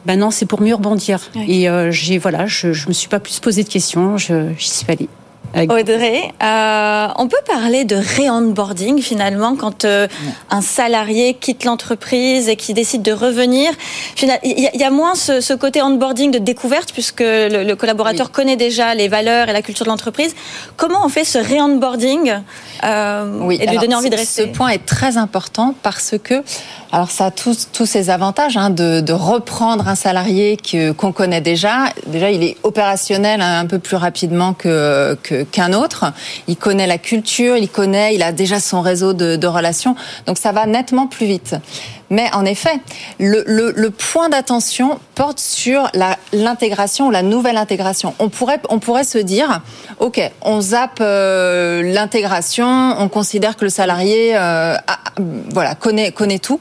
Ben 0.06 0.20
non, 0.20 0.32
c'est 0.32 0.46
pour 0.46 0.62
mieux 0.62 0.76
rebondir. 0.76 1.20
Et 1.48 1.70
euh, 1.70 1.92
j'ai, 1.92 2.18
voilà, 2.18 2.48
je, 2.48 2.74
je 2.74 2.88
me 2.88 2.94
suis 2.94 3.10
pas 3.10 3.20
plus 3.20 3.40
posé 3.40 3.64
de 3.64 3.70
questions. 3.70 4.18
Je, 4.18 4.50
j'y 4.58 4.70
suis 4.70 4.92
allée. 4.92 5.10
Audrey, 5.56 6.34
euh, 6.42 7.08
on 7.18 7.28
peut 7.28 7.42
parler 7.46 7.84
de 7.84 7.96
ré-onboarding 7.96 9.02
finalement 9.02 9.56
quand 9.56 9.84
euh, 9.84 10.08
un 10.50 10.62
salarié 10.62 11.34
quitte 11.34 11.66
l'entreprise 11.66 12.48
et 12.48 12.56
qui 12.56 12.74
décide 12.74 13.02
de 13.02 13.12
revenir. 13.12 13.72
Il 14.22 14.70
y, 14.74 14.84
a 14.84 14.90
moins 14.90 15.16
ce, 15.16 15.54
côté 15.54 15.82
onboarding 15.82 16.32
de 16.32 16.38
découverte 16.38 16.94
puisque 16.94 17.22
le, 17.22 17.74
collaborateur 17.76 18.32
connaît 18.32 18.56
déjà 18.56 18.96
les 18.96 19.08
valeurs 19.08 19.50
et 19.50 19.54
la 19.54 19.62
culture 19.62 19.86
de 19.86 19.90
l'entreprise. 19.90 20.36
Comment 20.78 21.06
on 21.06 21.10
fait 21.10 21.26
ce 21.26 21.38
ré-onboarding 21.38 22.34
euh, 22.84 23.50
et 23.50 23.66
de 23.66 23.72
lui 23.72 23.78
donner 23.78 23.96
envie 23.96 24.10
de 24.10 24.16
rester 24.16 24.44
Ce 24.44 24.48
point 24.48 24.70
est 24.70 24.86
très 24.86 25.18
important 25.18 25.76
parce 25.84 26.16
que 26.24 26.44
alors 26.94 27.10
ça 27.10 27.28
a 27.28 27.32
tous, 27.32 27.70
tous 27.72 27.86
ses 27.86 28.10
avantages 28.10 28.58
hein, 28.58 28.70
de, 28.70 29.00
de, 29.00 29.14
reprendre 29.14 29.88
un 29.88 29.96
salarié 29.96 30.58
qu'on 30.98 31.12
connaît 31.14 31.40
déjà. 31.40 31.86
Déjà, 32.08 32.32
il 32.32 32.44
est 32.44 32.58
opérationnel 32.64 33.42
un 33.42 33.66
peu 33.66 33.80
plus 33.80 33.96
rapidement 33.96 34.54
que 34.54 35.18
qu'un 35.44 35.74
autre. 35.74 36.06
Il 36.48 36.58
connaît 36.58 36.88
la 36.88 36.98
culture, 36.98 37.58
il 37.58 37.70
connaît, 37.70 38.16
il 38.16 38.24
a 38.24 38.32
déjà 38.32 38.60
son 38.60 38.82
réseau 38.82 39.14
de, 39.14 39.48
relations. 39.48 39.96
Donc 40.28 40.38
ça 40.38 40.52
va 40.52 40.66
nettement 40.66 41.08
plus 41.08 41.26
vite. 41.26 41.56
Mais 42.10 42.30
en 42.34 42.46
effet, 42.46 42.80
le 43.20 43.90
point 43.90 44.30
d'attention 44.30 45.00
porte 45.22 45.40
sur 45.40 45.90
l'intégration, 46.34 47.12
la, 47.12 47.22
nouvelle 47.22 47.58
intégration. 47.58 48.16
On 48.20 48.30
pourrait, 48.30 48.60
on 48.70 48.80
pourrait 48.80 49.04
se 49.04 49.18
dire, 49.18 49.62
ok, 50.00 50.20
on 50.42 50.62
zappe 50.62 51.00
euh, 51.00 51.84
l'intégration, 51.84 52.96
on 52.98 53.08
considère 53.08 53.56
que 53.56 53.66
le 53.66 53.70
salarié, 53.70 54.32
euh, 54.36 54.76
voilà, 55.52 55.76
connaît, 55.76 56.12
connaît 56.12 56.40
tout. 56.40 56.60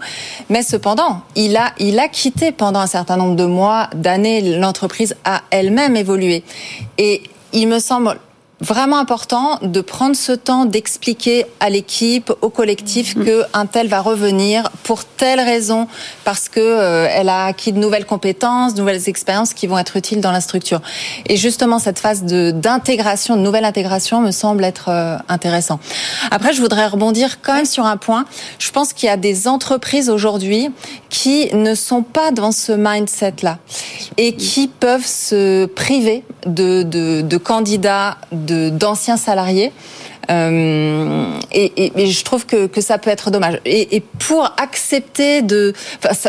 Mais 0.50 0.62
cependant, 0.62 1.22
il 1.36 1.56
a, 1.56 1.72
il 1.78 1.98
a 1.98 2.08
quitté 2.08 2.52
pendant 2.52 2.80
un 2.80 2.86
certain 2.86 3.16
nombre 3.16 3.36
de 3.36 3.46
mois, 3.46 3.88
d'années, 3.94 4.58
l'entreprise 4.58 5.16
a 5.24 5.40
elle-même 5.50 5.96
évolué. 5.96 6.44
Et 6.98 7.22
il 7.52 7.66
me 7.66 7.78
semble 7.78 8.18
vraiment 8.60 8.98
important 8.98 9.58
de 9.62 9.80
prendre 9.80 10.14
ce 10.14 10.32
temps 10.32 10.66
d'expliquer 10.66 11.46
à 11.60 11.70
l'équipe, 11.70 12.32
au 12.42 12.50
collectif 12.50 13.16
mm-hmm. 13.16 13.24
que 13.24 13.42
un 13.54 13.66
tel 13.66 13.88
va 13.88 14.00
revenir 14.00 14.70
pour 14.82 15.04
telle 15.04 15.40
raison 15.40 15.88
parce 16.24 16.48
que 16.48 16.60
euh, 16.60 17.08
elle 17.10 17.28
a 17.28 17.46
acquis 17.46 17.72
de 17.72 17.78
nouvelles 17.78 18.04
compétences, 18.04 18.74
de 18.74 18.80
nouvelles 18.80 19.08
expériences 19.08 19.54
qui 19.54 19.66
vont 19.66 19.78
être 19.78 19.96
utiles 19.96 20.20
dans 20.20 20.32
la 20.32 20.40
structure. 20.40 20.80
Et 21.26 21.36
justement 21.36 21.78
cette 21.78 21.98
phase 21.98 22.24
de 22.24 22.50
d'intégration, 22.50 23.36
de 23.36 23.40
nouvelle 23.40 23.64
intégration 23.64 24.20
me 24.20 24.30
semble 24.30 24.64
être 24.64 24.88
euh, 24.88 25.16
intéressant. 25.28 25.80
Après 26.30 26.52
je 26.52 26.60
voudrais 26.60 26.86
rebondir 26.86 27.40
quand 27.40 27.54
même 27.54 27.64
sur 27.64 27.86
un 27.86 27.96
point. 27.96 28.26
Je 28.58 28.70
pense 28.70 28.92
qu'il 28.92 29.06
y 29.06 29.12
a 29.12 29.16
des 29.16 29.48
entreprises 29.48 30.10
aujourd'hui 30.10 30.70
qui 31.08 31.54
ne 31.54 31.74
sont 31.74 32.02
pas 32.02 32.30
dans 32.30 32.52
ce 32.52 32.72
mindset 32.72 33.36
là 33.42 33.58
et 34.18 34.34
qui 34.34 34.68
peuvent 34.68 35.06
se 35.06 35.64
priver 35.66 36.24
de 36.44 36.82
de, 36.82 37.22
de 37.22 37.36
candidats 37.36 38.18
d'anciens 38.50 39.16
salariés 39.16 39.72
euh, 40.30 41.38
et, 41.52 41.92
et, 41.96 42.06
je 42.06 42.24
trouve 42.24 42.46
que, 42.46 42.66
que, 42.66 42.80
ça 42.80 42.98
peut 42.98 43.10
être 43.10 43.30
dommage. 43.30 43.60
Et, 43.64 43.96
et 43.96 44.00
pour 44.00 44.52
accepter 44.58 45.42
de, 45.42 45.72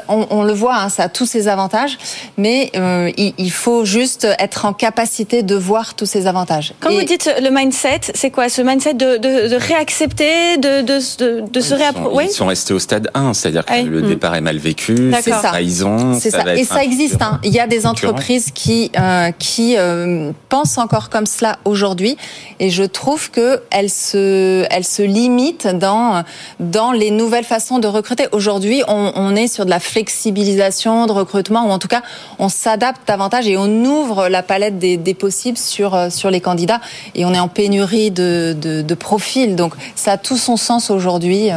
on, 0.07 0.27
on, 0.29 0.43
le 0.43 0.53
voit, 0.53 0.75
hein, 0.75 0.89
ça 0.89 1.03
a 1.03 1.09
tous 1.09 1.25
ses 1.25 1.47
avantages, 1.47 1.97
mais 2.37 2.71
euh, 2.75 3.11
il, 3.17 3.33
il, 3.37 3.51
faut 3.51 3.85
juste 3.85 4.27
être 4.39 4.65
en 4.65 4.73
capacité 4.73 5.43
de 5.43 5.55
voir 5.55 5.93
tous 5.93 6.05
ces 6.05 6.25
avantages. 6.25 6.73
Quand 6.79 6.91
vous 6.91 7.03
dites 7.03 7.29
le 7.41 7.49
mindset, 7.49 8.01
c'est 8.15 8.31
quoi 8.31 8.49
Ce 8.49 8.61
mindset 8.61 8.93
de, 8.93 9.17
de, 9.17 9.49
de 9.49 9.55
réaccepter, 9.55 10.57
de, 10.57 10.81
de, 10.81 11.47
de 11.47 11.59
se 11.59 11.73
réapproprier 11.73 12.29
Ils 12.29 12.33
sont 12.33 12.47
restés 12.47 12.73
au 12.73 12.79
stade 12.79 13.09
1, 13.13 13.33
c'est-à-dire 13.33 13.65
que 13.65 13.73
le 13.73 14.01
mm. 14.01 14.07
départ 14.07 14.35
est 14.35 14.41
mal 14.41 14.57
vécu, 14.57 15.13
c'est 15.21 15.31
trahison. 15.31 16.17
C'est 16.19 16.31
ça. 16.31 16.55
Et 16.55 16.63
ça 16.63 16.83
existe. 16.83 17.21
Hein. 17.21 17.39
Il 17.43 17.53
y 17.53 17.59
a 17.59 17.67
des 17.67 17.85
entreprises 17.85 18.51
qui 18.53 18.91
euh, 18.97 19.31
qui 19.37 19.75
euh, 19.77 20.31
pensent 20.49 20.77
encore 20.77 21.09
comme 21.09 21.25
cela 21.25 21.59
aujourd'hui, 21.65 22.17
et 22.59 22.69
je 22.69 22.83
trouve 22.83 23.29
que 23.31 23.61
elles 23.69 23.90
se, 23.91 24.65
elle 24.71 24.83
se 24.83 25.01
limite 25.03 25.67
dans, 25.67 26.23
dans 26.59 26.91
les 26.91 27.11
nouvelles 27.11 27.45
façons 27.45 27.79
de 27.79 27.87
recruter. 27.87 28.27
Aujourd'hui, 28.31 28.83
on, 28.87 29.35
est 29.35 29.47
sur 29.47 29.65
de 29.65 29.69
la 29.69 29.79
flexibilisation 29.79 31.05
de 31.05 31.11
recrutement, 31.11 31.67
ou 31.67 31.69
en 31.69 31.79
tout 31.79 31.87
cas, 31.87 32.01
on 32.39 32.49
s'adapte 32.49 33.07
davantage 33.07 33.47
et 33.47 33.57
on 33.57 33.85
ouvre 33.85 34.27
la 34.27 34.43
palette 34.43 34.79
des, 34.79 35.13
possibles 35.13 35.57
sur, 35.57 36.11
sur 36.11 36.31
les 36.31 36.41
candidats. 36.41 36.81
Et 37.15 37.25
on 37.25 37.33
est 37.33 37.39
en 37.39 37.47
pénurie 37.47 38.11
de, 38.11 38.55
de, 38.59 38.81
de 38.81 38.95
profils. 38.95 39.55
Donc, 39.55 39.73
ça 39.95 40.13
a 40.13 40.17
tout 40.17 40.37
son 40.37 40.57
sens 40.57 40.89
aujourd'hui. 40.89 41.49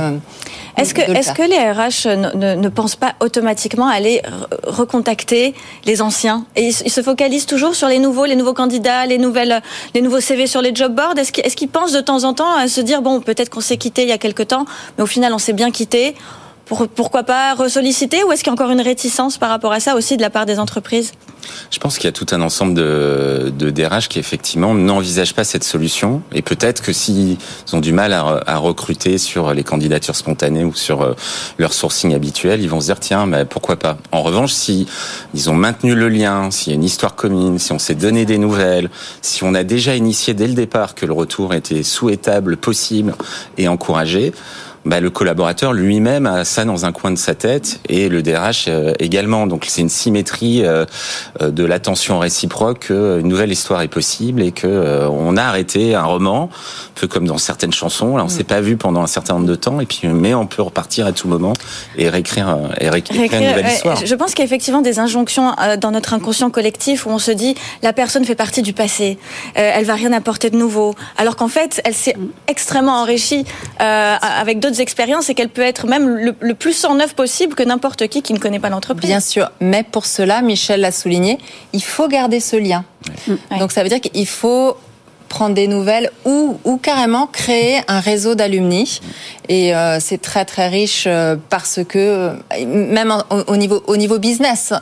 Est-ce 0.76 0.95
que, 0.95 1.02
est 1.02 1.35
que 1.35 1.43
les 1.43 1.57
RH 1.57 2.37
ne, 2.37 2.54
ne, 2.57 2.69
pensent 2.69 2.97
pas 2.97 3.14
automatiquement 3.21 3.87
aller 3.87 4.23
recontacter 4.64 5.54
les 5.85 6.02
anciens? 6.02 6.47
Et 6.57 6.66
ils, 6.66 6.73
se 6.73 7.02
focalisent 7.02 7.47
toujours 7.47 7.75
sur 7.75 7.88
les 7.88 7.99
nouveaux, 7.99 8.25
les 8.25 8.37
nouveaux 8.37 8.54
candidats, 8.54 9.07
les, 9.07 9.19
nouvelles, 9.19 9.62
les 9.95 10.00
nouveaux 10.00 10.21
CV 10.21 10.47
sur 10.47 10.62
les 10.62 10.75
job 10.75 10.95
boards? 10.95 11.14
Est-ce 11.16 11.57
qu'ils 11.57 11.69
pensent 11.69 11.93
de 11.93 12.00
temps 12.00 12.25
en 12.25 12.35
temps 12.35 12.52
à 12.54 12.69
se 12.69 12.81
dire, 12.81 13.02
bon, 13.02 13.21
peut-être 13.21 13.50
qu'on 13.50 13.61
s'est 13.61 13.76
quitté 13.76 14.02
il 14.02 14.09
y 14.09 14.12
a 14.12 14.19
quelque 14.19 14.43
temps, 14.43 14.64
mais 14.99 15.04
au 15.04 15.07
final, 15.07 15.33
on 15.33 15.38
s'est 15.38 15.52
bien 15.52 15.71
quitté 15.71 16.14
pourquoi 16.66 17.25
pas 17.25 17.54
ressolliciter 17.54 18.25
ou 18.25 18.33
est-ce 18.33 18.42
qu'il 18.42 18.50
y 18.50 18.50
a 18.50 18.54
encore 18.54 18.71
une 18.71 18.80
réticence 18.80 19.37
par 19.38 19.50
rapport 19.50 19.73
à 19.73 19.80
ça 19.80 19.94
aussi 19.97 20.16
de 20.16 20.23
la 20.23 20.30
part 20.30 20.47
des 20.47 20.59
entreprises? 20.59 21.12
Je 21.71 21.78
pense 21.78 21.99
qu'il 21.99 22.06
y 22.06 22.09
a 22.09 22.12
tout 22.12 22.26
un 22.33 22.40
ensemble 22.40 22.75
de, 22.75 23.52
de 23.56 23.71
DRH 23.71 24.09
qui 24.09 24.18
effectivement 24.18 24.75
n'envisagent 24.75 25.35
pas 25.35 25.44
cette 25.44 25.64
solution 25.64 26.23
et 26.33 26.40
peut-être 26.40 26.83
que 26.83 26.92
s'ils 26.92 27.37
ont 27.73 27.80
du 27.80 27.92
mal 27.92 28.12
à, 28.12 28.56
recruter 28.56 29.18
sur 29.18 29.52
les 29.52 29.62
candidatures 29.62 30.16
spontanées 30.16 30.64
ou 30.64 30.75
sur 30.75 31.02
euh, 31.02 31.14
leur 31.59 31.75
sourcing 31.75 32.14
habituel, 32.14 32.62
ils 32.62 32.71
vont 32.71 32.80
se 32.80 32.87
dire 32.87 33.00
tiens, 33.00 33.26
mais 33.26 33.44
pourquoi 33.44 33.76
pas? 33.76 33.99
En 34.11 34.23
revanche, 34.23 34.52
si 34.52 34.87
ils 35.35 35.50
ont 35.50 35.54
maintenu 35.54 35.94
le 35.94 36.09
lien, 36.09 36.50
s'il 36.50 36.73
y 36.73 36.73
a 36.73 36.76
une 36.76 36.85
histoire 36.85 37.14
commune, 37.14 37.59
si 37.59 37.73
on 37.73 37.78
s'est 37.78 37.94
donné 37.94 38.25
des 38.25 38.38
nouvelles, 38.38 38.88
si 39.21 39.44
on 39.44 39.54
a 39.54 39.64
déjà 39.64 39.97
initié 39.97 40.33
dès 40.33 40.47
le 40.47 40.54
départ 40.54 40.94
que 40.94 41.04
le 41.04 41.12
retour 41.12 41.52
était 41.52 41.83
souhaitable, 41.83 42.56
possible 42.56 43.14
et 43.59 43.68
encouragé, 43.68 44.33
bah, 44.85 45.00
le 45.00 45.09
collaborateur 45.09 45.73
lui-même 45.73 46.26
a 46.26 46.45
ça 46.45 46.64
dans 46.64 46.85
un 46.85 46.93
coin 46.93 47.11
de 47.11 47.17
sa 47.17 47.35
tête 47.35 47.81
et 47.88 48.11
le 48.11 48.23
DRH 48.23 48.67
euh, 48.69 48.93
également. 48.99 49.47
Donc 49.47 49.64
c'est 49.67 49.81
une 49.81 49.88
symétrie 49.88 50.62
euh, 50.62 50.85
euh, 51.41 51.50
de 51.50 51.64
l'attention 51.64 52.19
réciproque 52.19 52.81
qu'une 52.88 53.26
nouvelle 53.26 53.50
histoire 53.50 53.81
est 53.81 53.88
possible 53.88 54.43
et 54.43 54.53
que 54.53 55.09
on 55.09 55.37
a 55.37 55.43
arrêté 55.43 55.95
un 55.95 56.05
roman, 56.05 56.50
un 56.53 57.00
peu 57.00 57.07
comme 57.07 57.26
dans 57.26 57.38
certaines 57.38 57.73
chansons. 57.73 58.17
Là, 58.17 58.25
on 58.25 58.26
mm. 58.26 58.31
s'est 58.31 58.45
pas 58.45 58.61
vu 58.61 58.76
pendant 58.76 59.03
un 59.03 59.07
certain 59.07 59.35
nombre 59.35 59.47
de 59.47 59.55
temps 59.55 59.81
et 59.81 59.87
puis 59.87 60.07
mais 60.09 60.35
on 60.35 60.47
peut 60.47 60.62
repartir 60.62 61.07
à 61.07 61.12
tout 61.12 61.29
moment 61.29 61.55
et 61.97 62.09
réécrire 62.11 62.59
et 62.79 62.91
réécrire, 62.91 63.23
une 63.23 63.49
nouvelle 63.49 63.67
histoire. 63.67 64.05
Je 64.05 64.14
pense 64.14 64.35
qu'il 64.35 64.41
y 64.41 64.43
a 64.43 64.47
effectivement 64.47 64.83
des 64.83 64.99
injonctions 64.99 65.55
dans 65.81 65.91
notre 65.93 66.12
inconscient 66.12 66.50
collectif 66.50 67.07
où 67.07 67.11
on 67.11 67.19
se 67.19 67.31
dit 67.31 67.55
la 67.83 67.95
personne 67.95 68.25
fait 68.25 68.35
partie 68.35 68.62
du 68.62 68.75
passé, 68.75 69.19
elle 69.55 69.85
va 69.85 69.95
rien 69.95 70.12
apporter 70.12 70.50
de 70.50 70.57
nouveau, 70.57 70.95
alors 71.17 71.37
qu'en 71.37 71.49
fait 71.49 71.81
elle 71.85 71.95
s'est 71.95 72.17
mm. 72.19 72.29
extrêmement 72.49 73.00
enrichie 73.00 73.45
avec 73.79 74.61
d'autres 74.61 74.74
expériences 74.81 75.31
et 75.31 75.35
qu'elle 75.35 75.49
peut 75.49 75.62
être 75.62 75.87
même 75.87 76.33
le, 76.40 76.54
plus 76.54 76.85
en 76.85 76.95
neuf 76.95 77.14
possible 77.14 77.54
que 77.54 77.62
n'importe 77.62 78.07
qui 78.09 78.23
qui 78.23 78.33
ne 78.33 78.38
connaît 78.38 78.61
pas 78.61 78.69
l'entreprise. 78.69 79.09
Bien 79.09 79.21
sûr, 79.21 79.50
mais 79.61 79.83
pour 79.83 80.07
cela, 80.07 80.43
Michel 80.43 80.81
l'a 80.81 80.93
souligné, 80.93 81.38
il 81.73 81.83
faut 81.83 82.09
garder 82.09 82.40
ce 82.40 82.57
lien. 82.57 82.85
Donc 83.59 83.73
ça 83.73 83.83
veut 83.83 83.88
dire 83.88 84.00
qu'il 84.00 84.26
faut 84.26 84.76
prendre 85.28 85.54
des 85.54 85.66
nouvelles 85.66 86.11
ou, 86.25 86.59
ou 86.64 86.76
carrément 86.76 87.26
créer 87.26 87.81
un 87.88 87.99
réseau 87.99 88.35
d'alumni. 88.35 89.00
Et 89.49 89.75
euh, 89.75 89.99
c'est 90.00 90.21
très 90.21 90.45
très 90.45 90.69
riche 90.69 91.04
euh, 91.09 91.37
parce 91.50 91.81
que 91.88 91.99
euh, 91.99 92.66
même 92.66 93.12
au, 93.49 93.57
niveau 93.57 93.83
au 93.87 93.97
niveau 93.97 94.19
business, 94.19 94.73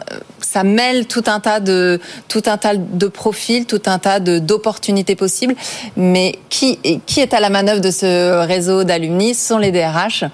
ça 0.52 0.64
mêle 0.64 1.06
tout 1.06 1.24
un 1.26 1.40
tas 1.40 1.60
de 1.60 2.00
tout 2.28 2.42
un 2.46 2.58
tas 2.58 2.76
de 2.76 3.06
profils, 3.06 3.66
tout 3.66 3.82
un 3.86 3.98
tas 3.98 4.20
de 4.20 4.38
d'opportunités 4.38 5.16
possibles. 5.16 5.54
Mais 5.96 6.38
qui 6.48 6.78
qui 7.06 7.20
est 7.20 7.34
à 7.34 7.40
la 7.40 7.50
manœuvre 7.50 7.80
de 7.80 7.90
ce 7.90 8.44
réseau 8.46 8.84
d'alumni 8.84 9.34
Ce 9.34 9.48
sont 9.48 9.58
les 9.58 9.72
DRH 9.72 10.24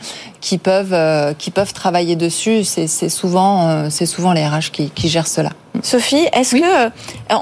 qui 0.40 0.58
peuvent 0.58 1.34
qui 1.38 1.50
peuvent 1.50 1.72
travailler 1.72 2.16
dessus. 2.16 2.64
C'est 2.64 3.08
souvent 3.08 3.88
c'est 3.90 4.06
souvent 4.06 4.32
les 4.32 4.46
RH 4.46 4.70
qui, 4.72 4.90
qui 4.90 5.08
gèrent 5.08 5.28
cela. 5.28 5.50
Sophie, 5.82 6.26
est-ce 6.32 6.56
que 6.56 6.86
euh, 6.86 6.90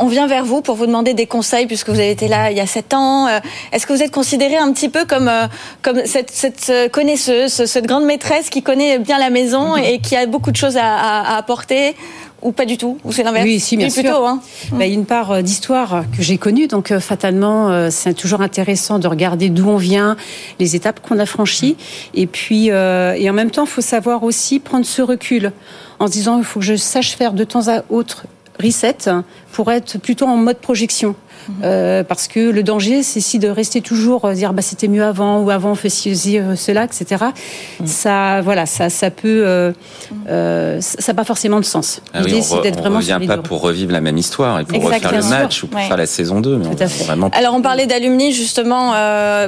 on 0.01 0.07
vient 0.07 0.27
vers 0.27 0.45
vous 0.45 0.61
pour 0.61 0.75
vous 0.75 0.87
demander 0.87 1.15
des 1.15 1.27
conseils 1.27 1.67
puisque 1.67 1.89
vous 1.89 1.99
avez 1.99 2.11
été 2.11 2.29
là 2.29 2.51
il 2.51 2.57
y 2.57 2.61
a 2.61 2.67
sept 2.67 2.93
ans 2.93 3.27
euh, 3.27 3.39
Est-ce 3.73 3.87
que 3.87 3.93
vous 3.93 4.03
êtes 4.03 4.11
considérée 4.11 4.57
un 4.57 4.73
petit 4.73 4.89
peu 4.89 5.05
comme 5.05 5.29
euh, 5.29 5.47
comme 5.83 6.05
cette, 6.05 6.31
cette 6.31 6.93
connaisseuse, 6.93 7.65
cette 7.65 7.87
grande 7.87 8.05
maîtresse 8.05 8.51
qui 8.51 8.63
connaît 8.63 8.99
bien 8.99 9.19
la 9.19 9.31
maison 9.31 9.77
mhm. 9.77 9.85
et 9.85 9.99
qui 10.01 10.17
a 10.17 10.27
beaucoup 10.27 10.51
de 10.51 10.57
choses 10.57 10.77
à, 10.77 10.97
à 10.97 11.37
apporter? 11.37 11.97
Ou 12.47 12.53
pas 12.53 12.65
du 12.65 12.79
tout 12.79 12.99
Ou 13.05 13.13
c'est 13.13 13.23
l'inverse? 13.23 13.45
Oui, 13.45 13.61
si, 13.61 13.77
bien 13.77 13.91
sûr. 13.91 14.03
Plutôt, 14.03 14.25
hein 14.25 14.41
bah, 14.73 14.87
il 14.87 14.89
y 14.89 14.93
a 14.93 14.95
une 14.95 15.05
part 15.05 15.43
d'histoire 15.43 16.05
que 16.17 16.23
j'ai 16.23 16.39
connue, 16.39 16.67
donc 16.69 16.97
fatalement, 16.99 17.91
c'est 17.91 18.15
toujours 18.15 18.41
intéressant 18.41 18.99
de 18.99 19.09
regarder 19.09 19.49
d'où 19.49 19.69
on 19.69 19.77
vient, 19.77 20.17
les 20.59 20.77
étapes 20.77 21.01
qu'on 21.01 21.19
a 21.19 21.27
franchies, 21.27 21.77
et 22.15 22.27
puis 22.27 22.67
et 22.69 23.31
en 23.31 23.33
même 23.33 23.51
temps, 23.51 23.65
il 23.65 23.71
faut 23.71 23.81
savoir 23.81 24.23
aussi 24.23 24.61
prendre 24.61 24.87
ce 24.87 25.03
recul 25.03 25.53
en 25.99 26.07
se 26.07 26.13
disant 26.13 26.39
il 26.39 26.45
faut 26.45 26.61
que 26.61 26.67
je 26.67 26.77
sache 26.77 27.17
faire 27.17 27.33
de 27.33 27.45
temps 27.45 27.69
à 27.69 27.83
autre 27.91 28.27
reset 28.63 28.97
pour 29.53 29.71
être 29.71 29.99
plutôt 29.99 30.27
en 30.27 30.37
mode 30.37 30.59
projection. 30.59 31.15
Euh, 31.63 32.05
parce 32.05 32.29
que 32.29 32.41
le 32.41 32.63
danger, 32.63 33.03
c'est 33.03 33.21
si 33.21 33.39
de 33.39 33.49
rester 33.49 33.81
toujours 33.81 34.25
euh, 34.25 34.35
dire 34.35 34.53
bah 34.53 34.63
c'était 34.63 34.89
mieux 34.89 35.05
avant 35.05 35.41
ou 35.41 35.51
avant 35.51 35.73
on 35.73 35.75
fait 35.75 35.89
ci, 35.89 36.39
euh, 36.39 36.57
cela, 36.57 36.85
etc. 36.85 37.27
Mm. 37.81 37.87
Ça, 37.87 38.41
voilà, 38.43 38.67
ça, 38.67 38.91
ça 38.91 39.11
peut, 39.11 39.45
euh, 39.47 40.81
ça 40.81 41.13
n'a 41.13 41.15
pas 41.15 41.25
forcément 41.25 41.61
de 41.61 41.65
sens. 41.65 42.01
Ah 42.13 42.23
L'idée, 42.23 42.43
c'est 42.43 42.61
d'être 42.63 42.79
vraiment. 42.79 42.97
On 42.97 43.01
ne 43.01 43.15
revient 43.15 43.27
pas 43.27 43.39
pour 43.39 43.61
revivre 43.61 43.93
la 43.93 44.01
même 44.01 44.19
histoire 44.19 44.61
et 44.61 44.65
pour 44.65 44.83
refaire 44.83 45.13
le 45.13 45.23
match 45.23 45.63
ou 45.63 45.69
pour 45.69 45.81
faire 45.81 45.97
la 45.97 46.07
saison 46.07 46.41
2. 46.41 46.57
Mais 46.57 46.67
on 46.69 47.05
vraiment... 47.05 47.31
Alors 47.33 47.55
on 47.55 47.63
parlait 47.63 47.87
d'alumni 47.87 48.33
justement 48.33 48.95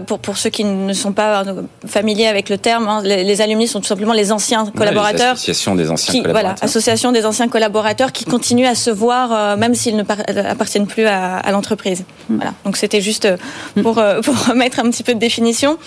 pour 0.07 0.19
pour 0.19 0.37
ceux 0.37 0.51
qui 0.51 0.65
ne 0.65 0.93
sont 0.93 1.13
pas 1.13 1.45
familiers 1.87 2.27
avec 2.27 2.49
le 2.49 2.59
terme. 2.59 2.89
Hein, 2.89 3.01
les, 3.05 3.25
les, 3.25 3.41
alumni 3.41 3.67
sont 3.67 3.81
tout 3.81 3.87
simplement 3.87 4.13
les 4.13 4.33
anciens 4.33 4.67
collaborateurs. 4.67 5.35
association 5.35 5.75
des 5.75 5.91
anciens 5.91 6.23
collaborateurs. 6.23 6.55
Voilà, 6.55 6.65
association 6.65 7.13
des 7.13 7.25
anciens 7.27 7.49
collaborateurs 7.49 8.13
qui 8.13 8.25
continuent 8.25 8.67
à 8.67 8.75
se 8.75 8.91
voir 8.91 9.57
même 9.57 9.75
s'ils 9.75 9.97
ne 9.97 10.03
appartiennent 10.49 10.87
plus 10.87 11.07
à, 11.07 11.37
à 11.37 11.51
l'entreprise. 11.53 11.88
Voilà. 12.29 12.55
Donc 12.65 12.77
c'était 12.77 13.01
juste 13.01 13.25
euh, 13.27 13.37
pour, 13.83 13.99
euh, 13.99 14.21
pour 14.23 14.35
remettre 14.47 14.81
un 14.81 14.91
petit 14.91 15.03
peu 15.03 15.15
de 15.15 15.21
définition. 15.21 15.79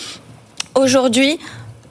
Aujourd'hui, 0.75 1.39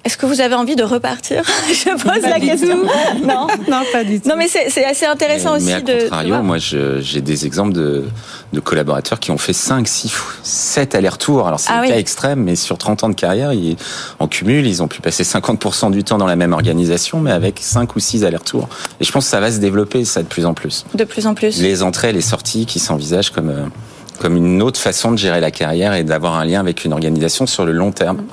est-ce 0.02 0.16
que 0.16 0.24
vous 0.24 0.40
avez 0.40 0.54
envie 0.54 0.76
de 0.76 0.82
repartir 0.82 1.42
Je 1.68 1.90
pose 1.90 2.22
la 2.22 2.40
question. 2.40 2.78
Non, 3.22 3.46
non, 3.68 3.82
pas 3.92 4.02
du 4.02 4.20
tout. 4.20 4.28
Non, 4.28 4.36
mais 4.36 4.48
c'est 4.48 4.84
assez 4.84 5.04
intéressant 5.04 5.56
aussi 5.56 5.66
mais 5.66 5.74
à 5.74 5.80
Contrario, 5.80 6.42
moi, 6.42 6.56
j'ai 6.58 7.20
des 7.20 7.44
exemples 7.44 7.72
de, 7.72 8.04
de, 8.52 8.60
collaborateurs 8.60 9.20
qui 9.20 9.30
ont 9.30 9.38
fait 9.38 9.52
5, 9.52 9.86
6, 9.86 10.12
7 10.42 10.94
allers-retours. 10.94 11.46
Alors, 11.46 11.60
c'est 11.60 11.72
ah 11.72 11.80
un 11.80 11.86
cas 11.86 11.98
extrême, 11.98 12.42
mais 12.42 12.56
sur 12.56 12.78
30 12.78 13.04
ans 13.04 13.08
de 13.10 13.14
carrière, 13.14 13.52
ils, 13.52 13.76
en 14.18 14.26
cumul, 14.26 14.66
ils 14.66 14.82
ont 14.82 14.88
pu 14.88 15.00
passer 15.00 15.22
50% 15.22 15.90
du 15.90 16.02
temps 16.02 16.18
dans 16.18 16.26
la 16.26 16.36
même 16.36 16.52
organisation, 16.52 17.20
mais 17.20 17.32
avec 17.32 17.58
5 17.60 17.94
ou 17.94 18.00
6 18.00 18.24
allers-retours. 18.24 18.68
Et 19.00 19.04
je 19.04 19.12
pense 19.12 19.24
que 19.24 19.30
ça 19.30 19.40
va 19.40 19.50
se 19.52 19.58
développer, 19.58 20.04
ça, 20.04 20.22
de 20.22 20.28
plus 20.28 20.46
en 20.46 20.54
plus. 20.54 20.86
De 20.94 21.04
plus 21.04 21.26
en 21.26 21.34
plus. 21.34 21.60
Les 21.60 21.82
entrées, 21.82 22.12
les 22.12 22.22
sorties 22.22 22.64
qui 22.64 22.78
s'envisagent 22.78 23.30
comme... 23.30 23.50
Euh, 23.50 23.66
comme 24.20 24.36
une 24.36 24.62
autre 24.62 24.78
façon 24.78 25.10
de 25.10 25.16
gérer 25.16 25.40
la 25.40 25.50
carrière 25.50 25.94
et 25.94 26.04
d'avoir 26.04 26.34
un 26.34 26.44
lien 26.44 26.60
avec 26.60 26.84
une 26.84 26.92
organisation 26.92 27.46
sur 27.46 27.64
le 27.64 27.72
long 27.72 27.90
terme. 27.90 28.24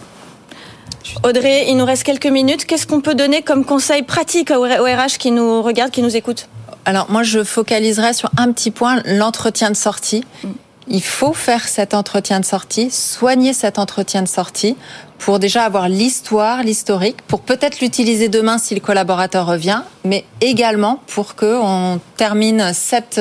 Audrey, 1.23 1.65
il 1.69 1.77
nous 1.77 1.85
reste 1.85 2.03
quelques 2.03 2.27
minutes. 2.27 2.65
Qu'est-ce 2.65 2.85
qu'on 2.85 3.01
peut 3.01 3.15
donner 3.15 3.41
comme 3.41 3.63
conseil 3.65 4.03
pratique 4.03 4.51
au 4.51 4.63
RH 4.63 5.17
qui 5.17 5.31
nous 5.31 5.61
regarde, 5.61 5.89
qui 5.89 6.01
nous 6.01 6.15
écoute? 6.15 6.49
Alors 6.85 7.09
moi, 7.09 7.23
je 7.23 7.43
focaliserai 7.43 8.13
sur 8.13 8.29
un 8.37 8.51
petit 8.51 8.69
point, 8.69 9.01
l'entretien 9.05 9.71
de 9.71 9.75
sortie. 9.75 10.23
Mm 10.43 10.49
il 10.89 11.03
faut 11.03 11.33
faire 11.33 11.67
cet 11.67 11.93
entretien 11.93 12.39
de 12.39 12.45
sortie, 12.45 12.89
soigner 12.91 13.53
cet 13.53 13.77
entretien 13.79 14.21
de 14.21 14.27
sortie 14.27 14.75
pour 15.19 15.39
déjà 15.39 15.63
avoir 15.63 15.89
l'histoire, 15.89 16.63
l'historique, 16.63 17.21
pour 17.27 17.41
peut-être 17.41 17.79
l'utiliser 17.79 18.29
demain 18.29 18.57
si 18.57 18.75
le 18.75 18.81
collaborateur 18.81 19.45
revient, 19.45 19.81
mais 20.03 20.25
également 20.41 20.99
pour 21.07 21.35
que 21.35 21.59
on 21.61 21.99
termine 22.15 22.71
cette, 22.73 23.19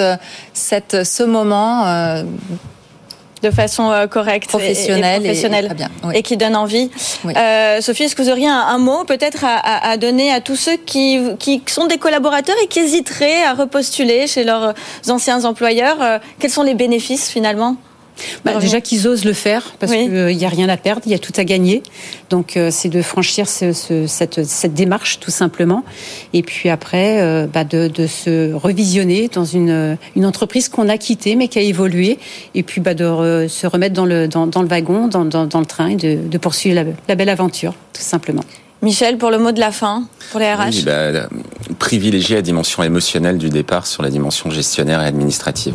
cette, 0.53 1.05
ce 1.05 1.23
moment 1.23 1.87
euh, 1.87 2.23
de 3.43 3.51
façon 3.51 3.91
euh, 3.91 4.07
correcte 4.07 4.49
professionnelle 4.49 5.23
et, 5.23 5.29
professionnelle. 5.29 5.77
et, 6.15 6.23
qui 6.23 6.37
donne 6.37 6.57
envie. 6.57 6.91
Euh, 7.25 7.81
Sophie, 7.81 8.05
est-ce 8.05 8.17
que 8.17 8.23
vous 8.23 8.31
auriez 8.31 8.49
un, 8.49 8.79
mot 8.79 9.05
peut-être 9.05 9.45
à, 9.45 9.97
donner 9.97 10.33
à 10.33 10.41
tous 10.41 10.57
ceux 10.57 10.77
qui, 10.77 11.21
qui 11.39 11.63
sont 11.67 11.87
des 11.87 11.99
collaborateurs 11.99 12.57
et 12.63 12.67
qui 12.67 12.81
hésiteraient 12.81 13.43
à 13.43 13.55
repostuler 13.55 14.27
chez 14.27 14.45
leurs 14.45 14.75
anciens 15.09 15.45
employeurs 15.45 16.21
Quels 16.39 16.51
sont 16.51 16.63
les 16.63 16.75
bénéfices 16.75 17.29
finalement? 17.29 17.77
Bah, 18.45 18.59
déjà 18.59 18.81
qu'ils 18.81 19.07
osent 19.09 19.25
le 19.25 19.33
faire, 19.33 19.75
parce 19.79 19.93
qu'il 19.93 20.11
n'y 20.11 20.45
a 20.45 20.49
rien 20.49 20.69
à 20.69 20.77
perdre, 20.77 21.03
il 21.07 21.13
y 21.13 21.15
a 21.15 21.19
tout 21.19 21.33
à 21.37 21.45
gagner. 21.45 21.83
Donc 22.31 22.57
euh, 22.57 22.71
c'est 22.71 22.89
de 22.89 23.03
franchir 23.03 23.49
ce, 23.49 23.73
ce, 23.73 24.07
cette, 24.07 24.45
cette, 24.45 24.75
démarche 24.75 25.21
tout 25.21 25.31
simplement. 25.31 25.85
Et 26.33 26.43
puis 26.43 26.69
après, 26.69 27.21
euh, 27.21 27.47
bah, 27.47 27.65
de, 27.65 27.89
de, 27.89 28.07
se 28.07 28.53
revisionner 28.53 29.29
dans 29.29 29.45
une, 29.45 29.99
une 30.15 30.27
entreprise 30.27 30.69
qu'on 30.69 30.89
a 30.89 30.99
quittée 30.99 31.37
mais 31.37 31.49
qui 31.49 31.59
a 31.59 31.63
évolué. 31.63 32.19
Et 32.55 32.63
puis 32.63 32.81
bah, 32.81 32.95
de 32.95 33.47
se 33.49 33.67
remettre 33.67 33.95
dans 33.95 34.07
le, 34.07 34.29
dans, 34.29 34.47
dans 34.47 34.63
le 34.63 34.69
wagon, 34.69 35.09
dans, 35.09 35.25
dans, 35.25 35.47
dans, 35.47 35.61
le 35.61 35.67
train 35.67 35.89
et 35.89 35.97
de, 35.97 36.17
de 36.29 36.39
poursuivre 36.39 36.75
la, 36.75 36.85
la, 37.09 37.15
belle 37.15 37.29
aventure, 37.29 37.75
tout 37.93 38.03
simplement. 38.03 38.43
Michel, 38.83 39.19
pour 39.19 39.31
le 39.31 39.39
mot 39.39 39.53
de 39.53 39.61
la 39.61 39.73
fin, 39.73 40.07
pour 40.31 40.41
les 40.41 40.53
RH 40.53 40.69
oui, 40.71 40.83
bah, 40.85 41.29
Privilégier 41.79 42.37
la 42.37 42.43
dimension 42.43 42.83
émotionnelle 42.83 43.39
du 43.39 43.49
départ 43.49 43.87
sur 43.87 44.03
la 44.03 44.11
dimension 44.11 44.51
gestionnaire 44.51 45.01
et 45.01 45.07
administrative. 45.07 45.75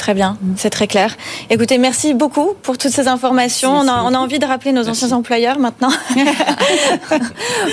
Très 0.00 0.14
bien, 0.14 0.38
c'est 0.56 0.70
très 0.70 0.86
clair. 0.86 1.14
Écoutez, 1.50 1.76
merci 1.76 2.14
beaucoup 2.14 2.54
pour 2.62 2.78
toutes 2.78 2.90
ces 2.90 3.06
informations. 3.06 3.76
On 3.76 3.86
a, 3.86 4.02
on 4.04 4.14
a, 4.14 4.18
envie 4.18 4.38
de 4.38 4.46
rappeler 4.46 4.72
nos 4.72 4.88
anciens 4.88 5.12
employeurs 5.12 5.58
maintenant. 5.58 5.92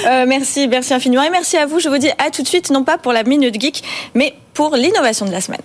euh, 0.07 0.25
merci, 0.27 0.67
merci 0.67 0.93
infiniment. 0.93 1.23
Et 1.23 1.29
merci 1.29 1.55
à 1.55 1.65
vous. 1.65 1.79
Je 1.79 1.87
vous 1.87 1.97
dis 1.97 2.09
à 2.17 2.29
tout 2.29 2.43
de 2.43 2.47
suite, 2.49 2.69
non 2.69 2.83
pas 2.83 2.97
pour 2.97 3.13
la 3.13 3.23
Minute 3.23 3.57
Geek, 3.57 3.81
mais 4.13 4.33
pour 4.53 4.75
l'innovation 4.75 5.25
de 5.25 5.31
la 5.31 5.39
semaine. 5.39 5.61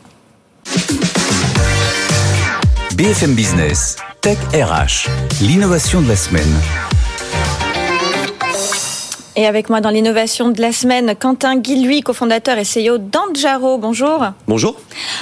BFM 2.95 3.35
Business, 3.35 3.97
Tech 4.21 4.38
RH, 4.54 5.09
l'innovation 5.40 6.00
de 6.00 6.09
la 6.11 6.16
semaine. 6.16 6.54
Et 9.34 9.46
avec 9.46 9.70
moi 9.70 9.80
dans 9.80 9.88
l'innovation 9.88 10.50
de 10.50 10.60
la 10.60 10.72
semaine, 10.72 11.14
Quentin 11.18 11.56
Guilluy, 11.56 12.02
cofondateur 12.02 12.58
et 12.58 12.64
CEO 12.64 12.98
d'Anjaro. 12.98 13.78
Bonjour. 13.78 14.26
Bonjour. 14.46 14.76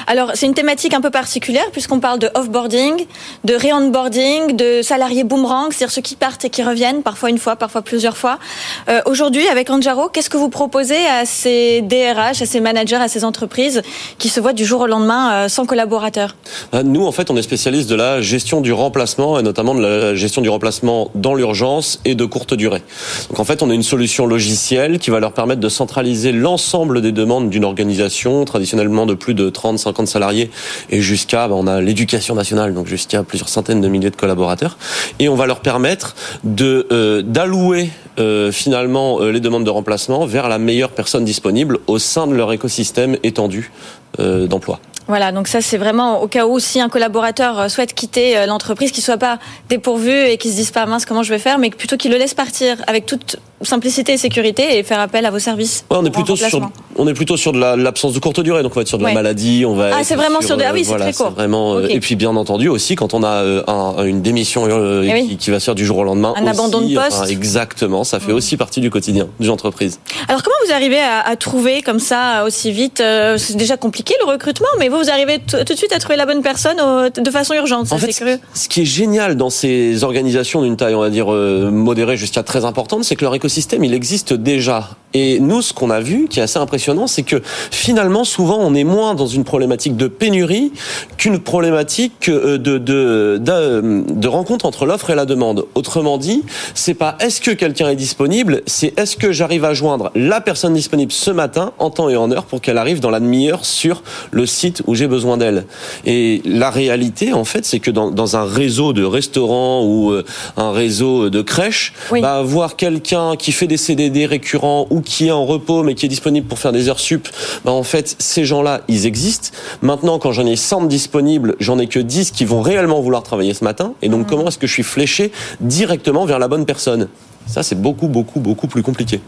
Alors, 0.09 0.33
c'est 0.35 0.47
une 0.47 0.55
thématique 0.55 0.95
un 0.95 1.01
peu 1.01 1.11
particulière 1.11 1.71
puisqu'on 1.71 2.01
parle 2.01 2.19
de 2.19 2.29
offboarding, 2.35 3.07
de 3.45 3.55
re-onboarding, 3.55 4.57
de 4.57 4.83
salariés 4.83 5.23
boomerang, 5.23 5.69
c'est-à-dire 5.71 5.93
ceux 5.93 6.03
qui 6.03 6.17
partent 6.17 6.45
et 6.45 6.51
qui 6.51 6.65
reviennent, 6.65 7.05
parfois 7.05 7.31
une 7.31 7.39
fois, 7.39 7.55
parfois 7.55 7.83
plusieurs 7.83 8.17
fois. 8.17 8.41
Euh, 8.89 9.01
Aujourd'hui, 9.07 9.47
avec 9.47 9.71
Anjaro, 9.71 10.09
qu'est-ce 10.09 10.29
que 10.29 10.37
vous 10.37 10.49
proposez 10.49 11.07
à 11.07 11.25
ces 11.25 11.81
DRH, 11.83 12.43
à 12.43 12.47
ces 12.47 12.59
managers, 12.59 12.97
à 12.97 13.07
ces 13.07 13.25
entreprises 13.25 13.81
qui 14.19 14.29
se 14.29 14.41
voient 14.41 14.53
du 14.53 14.65
jour 14.65 14.81
au 14.81 14.87
lendemain 14.89 15.33
euh, 15.33 15.49
sans 15.49 15.67
collaborateurs? 15.67 16.35
Euh, 16.75 16.83
Nous, 16.83 17.07
en 17.07 17.13
fait, 17.13 17.31
on 17.31 17.37
est 17.37 17.43
spécialiste 17.43 17.89
de 17.89 17.95
la 17.95 18.21
gestion 18.21 18.61
du 18.61 18.73
remplacement 18.73 19.39
et 19.39 19.45
notamment 19.45 19.77
de 19.77 19.83
la 19.83 20.15
gestion 20.17 20.43
du 20.43 20.49
remplacement 20.49 21.13
dans 21.15 21.37
l'urgence 21.37 22.01
et 22.05 22.17
de 22.17 22.25
courte 22.25 22.55
durée. 22.55 22.83
Donc, 23.29 23.39
en 23.39 23.45
fait, 23.45 23.63
on 23.63 23.71
a 23.71 23.75
une 23.75 23.85
solution 23.85 24.00
logicielle 24.27 24.99
qui 24.99 25.11
va 25.11 25.21
leur 25.21 25.33
permettre 25.33 25.61
de 25.61 25.69
centraliser 25.69 26.33
l'ensemble 26.33 27.03
des 27.03 27.13
demandes 27.13 27.51
d'une 27.51 27.65
organisation, 27.65 28.45
traditionnellement 28.45 29.07
de 29.07 29.15
plus 29.15 29.35
de 29.35 29.51
30, 29.51 29.79
50 29.79 30.07
salariés, 30.07 30.51
et 30.91 31.01
jusqu'à, 31.01 31.49
ben, 31.49 31.55
on 31.55 31.67
a 31.67 31.81
l'éducation 31.81 32.35
nationale, 32.35 32.75
donc 32.75 32.87
jusqu'à 32.87 33.23
plusieurs 33.23 33.49
centaines 33.49 33.81
de 33.81 33.89
milliers 33.89 34.11
de 34.11 34.17
collaborateurs, 34.17 34.79
et 35.19 35.29
on 35.29 35.35
va 35.35 35.47
leur 35.47 35.61
permettre 35.61 36.15
de 36.45 36.87
euh, 36.93 37.23
d'allouer 37.23 37.91
euh, 38.19 38.53
finalement 38.53 39.21
euh, 39.21 39.31
les 39.31 39.41
demandes 39.41 39.65
de 39.65 39.71
remplacement 39.71 40.27
vers 40.27 40.49
la 40.49 40.59
meilleure 40.59 40.91
personne 40.91 41.25
disponible 41.25 41.79
au 41.87 41.99
sein 41.99 42.27
de 42.27 42.35
leur 42.35 42.53
écosystème 42.53 43.17
étendu 43.23 43.71
d'emploi. 44.19 44.81
Voilà, 45.07 45.33
donc 45.33 45.49
ça 45.49 45.61
c'est 45.61 45.79
vraiment 45.79 46.21
au 46.21 46.27
cas 46.27 46.47
où 46.47 46.59
si 46.59 46.81
un 46.81 46.89
collaborateur 46.89 47.71
souhaite 47.71 47.95
quitter 47.95 48.45
l'entreprise, 48.47 48.91
qu'il 48.91 49.05
soit 49.05 49.17
pas 49.17 49.39
dépourvu 49.69 50.11
et 50.11 50.37
qu'il 50.37 50.51
se 50.51 50.57
dise 50.57 50.73
pas 50.73 50.85
mince 50.85 51.07
comment 51.07 51.23
je 51.23 51.31
vais 51.31 51.39
faire, 51.39 51.59
mais 51.59 51.71
plutôt 51.71 51.97
qu'il 51.97 52.11
le 52.11 52.19
laisse 52.19 52.35
partir 52.35 52.83
avec 52.87 53.07
toute 53.07 53.37
simplicité 53.63 54.13
et 54.13 54.17
sécurité 54.17 54.79
et 54.79 54.83
faire 54.83 55.01
appel 55.01 55.27
à 55.27 55.31
vos 55.31 55.39
services. 55.39 55.85
Ouais, 55.91 55.97
on 56.01 56.05
est 56.05 56.11
plutôt 56.11 56.37
sur 56.37 56.71
on 56.97 57.07
est 57.09 57.15
plutôt 57.15 57.37
sur 57.37 57.53
de 57.53 57.59
la- 57.59 57.77
l'absence 57.77 58.13
de 58.13 58.19
courte 58.19 58.41
durée 58.41 58.63
donc 58.63 58.73
on 58.73 58.75
va 58.77 58.83
être 58.83 58.89
sur 58.89 58.99
de 58.99 59.05
Ouais. 59.05 59.11
la 59.11 59.15
maladie 59.15 59.65
on 59.67 59.75
va 59.75 59.91
Ah, 59.95 60.05
c'est 60.05 60.17
vraiment 60.17 60.41
sur 60.43 60.57
de- 60.57 60.65
ah 60.67 60.73
oui, 60.75 60.85
c'est 60.85 60.97
très 60.99 61.13
court. 61.13 61.31
vraiment 61.31 61.77
euh, 61.77 61.87
et 61.89 62.01
puis 62.01 62.15
bien 62.17 62.35
entendu 62.37 62.69
aussi 62.69 62.95
quand 62.97 63.15
on 63.15 63.23
a 63.23 63.29
euh, 63.43 63.63
un- 63.69 64.05
une 64.05 64.21
démission 64.23 64.67
euh, 64.69 65.05
Eh 65.07 65.13
oui. 65.13 65.29
qui, 65.29 65.37
qui 65.37 65.51
va 65.51 65.61
se 65.61 65.67
faire 65.67 65.75
du 65.75 65.85
jour 65.87 65.99
au 65.99 66.05
lendemain 66.05 66.35
Un 66.37 66.43
aussi, 66.43 66.51
abandon 66.51 66.81
de 66.83 66.95
poste. 66.95 67.13
enfin, 67.13 67.27
exactement 67.27 68.05
ça 68.05 68.19
fait 68.21 68.33
aussi 68.33 68.57
partie 68.57 68.81
du 68.81 68.91
quotidien 68.91 69.29
d'une 69.39 69.51
entreprise 69.51 70.01
Alors 70.29 70.43
comment 70.43 70.57
vous 70.67 70.73
arrivez 70.73 71.01
à, 71.01 71.21
à 71.21 71.37
trouver 71.37 71.81
comme 71.83 72.01
ça 72.01 72.45
aussi 72.47 72.73
vite 72.73 73.01
euh, 73.01 73.39
C'est 73.39 73.57
déjà 73.57 73.77
compliqué 73.77 74.15
le 74.25 74.31
recrutement, 74.31 74.69
mais 74.79 74.89
vous 74.89 74.99
vous 74.99 75.11
arrivez 75.11 75.39
tout 75.39 75.57
de 75.65 75.75
suite 75.79 75.93
à 75.93 75.99
trouver 75.99 76.17
la 76.17 76.27
bonne 76.27 76.43
personne 76.43 76.77
de 77.17 77.31
façon 77.31 77.55
urgente. 77.55 77.87
Ça 77.87 77.95
En 77.95 77.99
fait, 77.99 78.13
curieux. 78.13 78.39
ce 78.55 78.69
qui 78.69 78.83
est 78.83 78.85
génial 78.85 79.37
dans 79.37 79.51
ces 79.51 80.03
organisations 80.05 80.63
d'une 80.63 80.77
taille, 80.77 80.95
on 80.95 81.01
va 81.01 81.11
dire, 81.11 81.33
euh, 81.33 81.71
modérée 81.71 82.17
jusqu'à 82.17 82.43
très 82.43 82.65
importante, 82.65 83.05
c'est 83.05 83.17
que 83.17 83.25
leur 83.25 83.35
écosystème, 83.35 83.50
il 83.83 83.95
existe 83.95 84.33
déjà. 84.33 84.89
Et 85.13 85.41
nous, 85.41 85.61
ce 85.61 85.73
qu'on 85.73 85.91
a 85.91 85.99
vu, 86.01 86.29
qui 86.29 86.39
est 86.39 86.43
assez 86.45 86.61
impressionnant, 86.61 87.09
c'est 87.09 87.25
que 87.25 87.43
finalement, 87.73 88.23
souvent, 88.23 88.59
on 88.61 88.77
est 88.77 88.85
moins 88.85 89.17
dans 89.17 89.27
une 89.27 89.43
problématique 89.43 89.97
de 89.97 90.07
pénurie 90.07 90.71
qu'une 91.17 91.41
problématique 91.41 92.29
euh, 92.29 92.59
de, 92.59 92.79
de, 92.79 93.37
de, 93.43 94.05
de 94.09 94.29
rencontre 94.29 94.67
entre 94.67 94.87
l'offre 94.87 95.11
et 95.11 95.17
la 95.17 95.25
demande. 95.25 95.67
Autrement 95.75 96.17
dit, 96.17 96.45
c'est 96.75 96.95
pas 96.95 97.17
est-ce 97.19 97.41
que 97.41 97.51
quelqu'un 97.51 97.89
est 97.89 97.97
disponible, 97.97 98.63
c'est 98.67 98.97
est-ce 98.97 99.17
que 99.17 99.33
j'arrive 99.33 99.65
à 99.65 99.75
joindre 99.75 100.13
la 100.15 100.41
personne 100.41 100.75
disponible 100.75 101.11
ce 101.11 101.33
matin, 101.33 101.73
en 101.81 101.91
temps 101.91 102.09
et 102.09 102.15
en 102.17 102.31
heure, 102.31 102.45
pour 102.45 102.61
qu'elle 102.61 102.79
arrive 102.79 103.01
dans 103.01 103.11
la 103.11 103.19
demi-heure 103.19 103.65
sur 103.65 104.05
le 104.31 104.47
site 104.47 104.81
où 104.87 104.95
j'ai 104.95 105.09
besoin 105.09 105.37
d'elle. 105.39 105.67
Et 106.07 106.41
la 106.45 106.71
réalité, 106.71 107.33
en 107.33 107.45
fait, 107.45 107.65
c'est 107.65 107.81
que 107.81 107.91
dans, 107.91 108.13
dans 108.13 108.37
un 108.37 108.45
réseau 108.45 108.93
de 108.93 109.03
restaurants 109.03 109.85
ou 109.85 110.13
euh, 110.13 110.25
un 110.57 110.71
réseau 110.71 111.31
de 111.31 111.43
crèches, 111.43 111.95
Oui. 112.13 112.21
bah, 112.21 112.37
avoir 112.37 112.77
quelqu'un 112.77 113.35
qui 113.41 113.53
fait 113.53 113.67
des 113.67 113.77
CDD 113.77 114.27
récurrents 114.27 114.87
ou 114.91 115.01
qui 115.01 115.29
est 115.29 115.31
en 115.31 115.45
repos 115.45 115.83
mais 115.83 115.95
qui 115.95 116.07
est 116.07 116.09
disponible 116.09 116.47
pour 116.47 116.59
faire 116.59 116.73
des 116.73 116.89
heures 116.89 117.01
sup, 117.01 117.29
bah, 117.65 117.73
en 117.73 117.83
fait, 117.83 118.17
ces 118.19 118.45
gens-là, 118.45 118.83
ils 118.89 119.07
existent. 119.07 119.51
Maintenant, 119.83 120.19
quand 120.19 120.33
j'en 120.33 120.47
ai 120.47 120.57
100 120.57 120.85
disponibles, 120.85 121.57
j'en 121.61 121.79
ai 121.79 121.87
que 121.87 122.01
10 122.01 122.31
qui 122.31 122.45
vont 122.45 122.61
réellement 122.61 123.01
vouloir 123.01 123.23
travailler 123.23 123.55
ce 123.55 123.65
matin. 123.65 123.95
Et 124.03 124.09
donc, 124.09 124.27
comment 124.27 124.49
est-ce 124.49 124.59
que 124.59 124.67
je 124.67 124.73
suis 124.73 124.83
fléché 124.83 125.33
directement 125.61 126.25
vers 126.25 126.39
la 126.39 126.49
bonne 126.49 126.67
personne? 126.67 127.09
Ça, 127.51 127.63
c'est 127.63 127.81
beaucoup, 127.81 128.09
beaucoup, 128.09 128.41
beaucoup 128.41 128.67
plus 128.69 128.83
compliqué. 128.83 129.21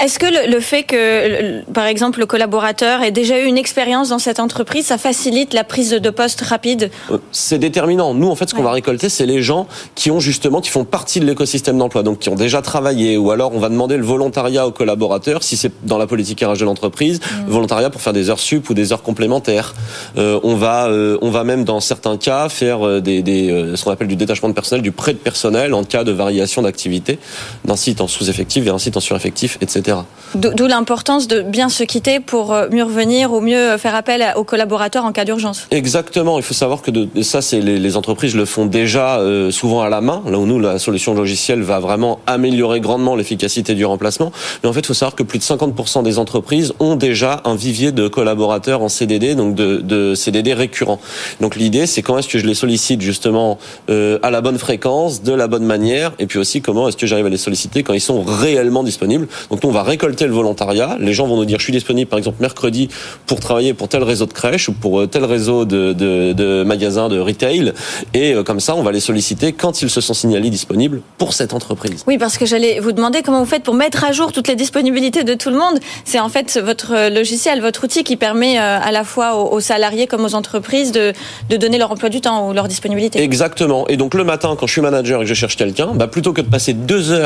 Est-ce 0.00 0.18
que 0.18 0.26
le, 0.26 0.50
le 0.52 0.60
fait 0.60 0.82
que, 0.82 1.62
par 1.72 1.86
exemple, 1.86 2.18
le 2.18 2.26
collaborateur 2.26 3.02
ait 3.02 3.12
déjà 3.12 3.38
eu 3.40 3.44
une 3.44 3.58
expérience 3.58 4.08
dans 4.08 4.18
cette 4.18 4.40
entreprise, 4.40 4.86
ça 4.86 4.98
facilite 4.98 5.54
la 5.54 5.62
prise 5.62 5.90
de 5.90 6.10
poste 6.10 6.40
rapide 6.40 6.90
Euh, 7.10 7.18
C'est 7.30 7.58
déterminant. 7.58 8.12
Nous, 8.14 8.28
en 8.28 8.34
fait, 8.34 8.48
ce 8.48 8.54
qu'on 8.54 8.60
Ouais. 8.62 8.66
va 8.66 8.72
récolter, 8.72 9.08
c'est 9.08 9.26
les 9.26 9.40
gens 9.42 9.68
qui 9.94 10.10
ont 10.10 10.18
justement, 10.18 10.60
qui 10.60 10.70
font 10.70 10.84
partie 10.84 11.20
de 11.20 11.26
l'écosystème 11.26 11.78
d'emploi, 11.78 12.02
donc 12.02 12.18
qui 12.18 12.28
ont 12.30 12.34
déjà 12.34 12.60
travaillé, 12.62 13.16
ou 13.16 13.30
alors 13.30 13.54
on 13.54 13.60
va 13.60 13.68
demander 13.68 13.96
le 13.96 14.02
volontariat 14.04 14.66
aux 14.66 14.72
collaborateurs, 14.72 15.42
si 15.44 15.56
c'est 15.56 15.72
dans 15.86 15.98
la 15.98 16.06
politique 16.08 16.40
RH 16.40 16.58
de 16.58 16.64
l'entreprise, 16.64 17.20
Mm. 17.20 17.50
volontariat 17.50 17.90
pour 17.90 18.00
faire 18.00 18.12
des 18.12 18.30
heures 18.30 18.40
sup 18.40 18.68
ou 18.70 18.74
des 18.74 18.92
heures 18.92 19.02
complémentaires. 19.02 19.74
Euh, 20.18 20.40
on 20.42 20.56
va, 20.56 20.86
euh, 20.88 21.18
on 21.22 21.30
va 21.30 21.44
même 21.44 21.64
dans 21.64 21.80
certains 21.80 22.16
cas 22.16 22.48
faire 22.48 22.84
euh, 22.86 23.00
des, 23.00 23.22
des 23.22 23.50
euh, 23.50 23.76
ce 23.76 23.84
qu'on 23.84 23.90
appelle 23.92 24.08
du 24.08 24.16
détachement 24.16 24.48
de 24.48 24.54
personnel, 24.54 24.82
du 24.82 24.90
prêt 24.92 25.12
de 25.12 25.18
personnel 25.18 25.72
en 25.74 25.84
cas 25.84 26.02
de 26.02 26.12
variation 26.12 26.62
d'activité 26.62 27.18
d'un 27.64 27.76
site 27.76 28.00
en 28.00 28.06
sous-effectif 28.08 28.64
vers 28.64 28.74
un 28.74 28.78
site 28.78 28.96
en 28.96 29.00
sur-effectif, 29.00 29.58
etc. 29.60 29.98
D'o- 30.34 30.52
D'où 30.54 30.66
l'importance 30.66 31.28
de 31.28 31.42
bien 31.42 31.68
se 31.68 31.82
quitter 31.84 32.20
pour 32.20 32.52
euh, 32.52 32.68
mieux 32.70 32.84
revenir 32.84 33.32
ou 33.32 33.40
mieux 33.40 33.76
faire 33.78 33.94
appel 33.94 34.24
aux 34.36 34.44
collaborateurs 34.44 35.04
en 35.04 35.12
cas 35.12 35.24
d'urgence. 35.24 35.66
Exactement. 35.70 36.38
Il 36.38 36.42
faut 36.42 36.54
savoir 36.54 36.82
que 36.82 36.90
de, 36.90 37.22
ça, 37.22 37.42
c'est 37.42 37.60
les, 37.60 37.78
les 37.78 37.96
entreprises 37.96 38.34
le 38.34 38.44
font 38.44 38.66
déjà 38.66 39.18
euh, 39.18 39.50
souvent 39.50 39.82
à 39.82 39.88
la 39.88 40.00
main. 40.00 40.22
Là 40.26 40.38
où 40.38 40.46
nous, 40.46 40.58
la 40.58 40.78
solution 40.78 41.14
logicielle 41.14 41.62
va 41.62 41.78
vraiment 41.80 42.20
améliorer 42.26 42.80
grandement 42.80 43.16
l'efficacité 43.16 43.74
du 43.74 43.84
remplacement. 43.84 44.32
Mais 44.62 44.68
en 44.68 44.72
fait, 44.72 44.80
il 44.80 44.86
faut 44.86 44.94
savoir 44.94 45.14
que 45.14 45.22
plus 45.22 45.38
de 45.38 45.44
50% 45.44 46.02
des 46.02 46.18
entreprises 46.18 46.72
ont 46.80 46.96
déjà 46.96 47.40
un 47.44 47.54
vivier 47.54 47.92
de 47.92 48.08
collaborateurs 48.08 48.82
en 48.82 48.88
CDD, 48.88 49.34
donc 49.34 49.54
de, 49.54 49.76
de 49.78 50.14
CDD 50.14 50.54
récurrents. 50.54 51.00
Donc 51.40 51.56
l'idée, 51.56 51.86
c'est 51.86 52.02
comment 52.02 52.18
est-ce 52.18 52.28
que 52.28 52.38
je 52.38 52.46
les 52.46 52.54
sollicite 52.54 53.00
justement 53.00 53.58
euh, 53.90 54.18
à 54.22 54.30
la 54.30 54.40
bonne 54.40 54.58
fréquence, 54.58 55.22
de 55.22 55.32
la 55.32 55.46
bonne 55.48 55.64
manière, 55.64 56.12
et 56.18 56.26
puis 56.26 56.38
aussi 56.38 56.62
comment 56.62 56.88
est-ce 56.88 56.96
que 56.96 57.06
j'arrive 57.06 57.26
à 57.26 57.30
les 57.32 57.38
solliciter 57.38 57.82
quand 57.82 57.94
ils 57.94 58.00
sont 58.00 58.22
réellement 58.22 58.82
disponibles. 58.84 59.26
Donc 59.50 59.62
nous, 59.62 59.70
on 59.70 59.72
va 59.72 59.82
récolter 59.82 60.26
le 60.26 60.32
volontariat. 60.32 60.96
Les 61.00 61.12
gens 61.12 61.26
vont 61.26 61.36
nous 61.36 61.44
dire, 61.44 61.58
je 61.58 61.64
suis 61.64 61.72
disponible, 61.72 62.08
par 62.08 62.18
exemple, 62.18 62.38
mercredi 62.40 62.88
pour 63.26 63.40
travailler 63.40 63.74
pour 63.74 63.88
tel 63.88 64.02
réseau 64.02 64.26
de 64.26 64.32
crèche 64.32 64.68
ou 64.68 64.72
pour 64.72 65.00
euh, 65.00 65.06
tel 65.06 65.24
réseau 65.24 65.64
de, 65.64 65.92
de, 65.92 66.32
de 66.32 66.62
magasins 66.64 67.08
de 67.08 67.18
retail. 67.18 67.72
Et 68.14 68.34
euh, 68.34 68.42
comme 68.42 68.60
ça, 68.60 68.76
on 68.76 68.82
va 68.82 68.92
les 68.92 69.00
solliciter 69.00 69.52
quand 69.52 69.82
ils 69.82 69.90
se 69.90 70.00
sont 70.00 70.14
signalés 70.14 70.50
disponibles 70.50 71.00
pour 71.18 71.32
cette 71.32 71.52
entreprise. 71.52 72.04
Oui, 72.06 72.18
parce 72.18 72.38
que 72.38 72.46
j'allais 72.46 72.78
vous 72.80 72.92
demander 72.92 73.22
comment 73.22 73.40
vous 73.40 73.50
faites 73.50 73.62
pour 73.62 73.74
mettre 73.74 74.04
à 74.04 74.12
jour 74.12 74.32
toutes 74.32 74.48
les 74.48 74.56
disponibilités 74.56 75.24
de 75.24 75.34
tout 75.34 75.50
le 75.50 75.56
monde. 75.56 75.80
C'est 76.04 76.20
en 76.20 76.28
fait 76.28 76.60
votre 76.62 76.94
euh, 76.94 77.10
logiciel, 77.10 77.60
votre 77.60 77.84
outil 77.84 78.04
qui 78.04 78.16
permet 78.16 78.58
à 78.58 78.90
la 78.92 79.04
fois 79.04 79.36
aux, 79.36 79.54
aux 79.56 79.60
salariés 79.60 80.06
comme 80.06 80.24
aux 80.24 80.34
entreprises 80.34 80.92
de, 80.92 81.12
de 81.48 81.56
donner 81.56 81.78
leur 81.78 81.90
emploi 81.92 82.08
du 82.08 82.20
temps 82.20 82.48
ou 82.48 82.52
leur 82.52 82.68
disponibilité. 82.68 83.22
Exactement. 83.22 83.86
Et 83.88 83.96
donc 83.96 84.14
le 84.14 84.24
matin, 84.24 84.56
quand 84.58 84.66
je 84.66 84.72
suis 84.72 84.80
manager 84.80 85.20
et 85.20 85.24
que 85.24 85.28
je 85.28 85.34
cherche 85.34 85.56
quelqu'un, 85.56 85.88
bah, 85.94 86.08
plutôt 86.08 86.32
que 86.32 86.40
de 86.40 86.48
passer 86.48 86.72
deux 86.72 87.12
heures 87.12 87.21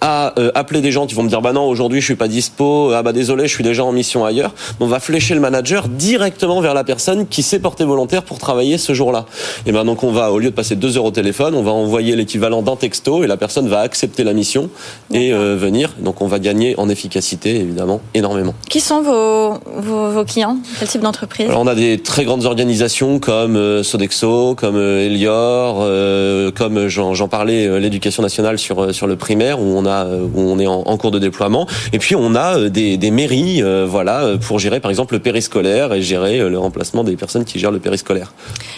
à 0.00 0.34
euh, 0.38 0.50
appeler 0.54 0.80
des 0.80 0.92
gens 0.92 1.06
qui 1.06 1.14
vont 1.14 1.22
me 1.22 1.28
dire 1.28 1.40
bah 1.40 1.52
non 1.52 1.68
aujourd'hui 1.68 2.00
je 2.00 2.06
suis 2.06 2.16
pas 2.16 2.28
dispo, 2.28 2.92
ah 2.92 3.02
bah 3.02 3.12
désolé 3.12 3.46
je 3.46 3.54
suis 3.54 3.64
déjà 3.64 3.84
en 3.84 3.92
mission 3.92 4.24
ailleurs, 4.24 4.52
on 4.80 4.86
va 4.86 5.00
flécher 5.00 5.34
le 5.34 5.40
manager 5.40 5.88
directement 5.88 6.60
vers 6.60 6.74
la 6.74 6.84
personne 6.84 7.26
qui 7.26 7.42
s'est 7.42 7.58
portée 7.58 7.84
volontaire 7.84 8.22
pour 8.22 8.38
travailler 8.38 8.78
ce 8.78 8.92
jour-là. 8.94 9.26
Et 9.66 9.72
ben 9.72 9.84
donc 9.84 10.02
on 10.02 10.12
va 10.12 10.32
au 10.32 10.38
lieu 10.38 10.50
de 10.50 10.54
passer 10.54 10.76
deux 10.76 10.96
heures 10.96 11.04
au 11.04 11.10
téléphone, 11.10 11.54
on 11.54 11.62
va 11.62 11.72
envoyer 11.72 12.16
l'équivalent 12.16 12.62
d'un 12.62 12.76
texto 12.76 13.24
et 13.24 13.26
la 13.26 13.36
personne 13.36 13.68
va 13.68 13.80
accepter 13.80 14.24
la 14.24 14.32
mission 14.32 14.70
et 15.12 15.32
euh, 15.32 15.56
venir. 15.56 15.94
Donc 15.98 16.20
on 16.20 16.26
va 16.26 16.38
gagner 16.38 16.74
en 16.78 16.88
efficacité 16.88 17.56
évidemment 17.56 18.00
énormément. 18.14 18.54
Qui 18.68 18.80
sont 18.80 19.02
vos, 19.02 19.58
vos, 19.76 20.10
vos 20.10 20.24
clients? 20.24 20.58
Quel 20.78 20.88
type 20.88 21.02
d'entreprise? 21.02 21.48
On 21.54 21.66
a 21.66 21.74
des 21.74 21.98
très 21.98 22.24
grandes 22.24 22.44
organisations 22.44 23.18
comme 23.18 23.56
euh, 23.56 23.82
Sodexo, 23.82 24.54
comme 24.54 24.76
Elior, 24.76 25.86
comme 26.54 26.88
j'en 26.88 27.28
parlais, 27.28 27.80
l'éducation 27.80 28.22
nationale 28.22 28.58
sur 28.58 28.94
sur 28.94 29.06
le 29.06 29.16
primaire 29.16 29.37
où 29.38 29.76
on 29.76 29.86
a 29.86 30.04
euh, 30.04 30.26
où 30.34 30.40
on 30.40 30.58
est 30.58 30.66
en, 30.66 30.96
cours 30.96 31.10
de 31.10 31.18
déploiement. 31.18 31.66
Et 31.92 31.98
puis 31.98 32.14
on 32.16 32.34
a 32.34 32.58
euh, 32.58 32.68
des, 32.68 32.96
des 32.96 33.10
mairies, 33.10 33.62
euh, 33.62 33.86
voilà, 33.88 34.36
pour 34.40 34.58
gérer 34.58 34.80
par 34.80 34.90
exemple 34.90 35.14
le 35.14 35.20
périscolaire 35.20 35.92
et 35.92 36.02
gérer 36.02 36.38
le 36.48 36.58
remplacement 36.58 37.04
des 37.04 37.16
personnes 37.16 37.44
qui 37.44 37.58
gèrent 37.58 37.70
le 37.70 37.78
périscolaire. 37.78 38.32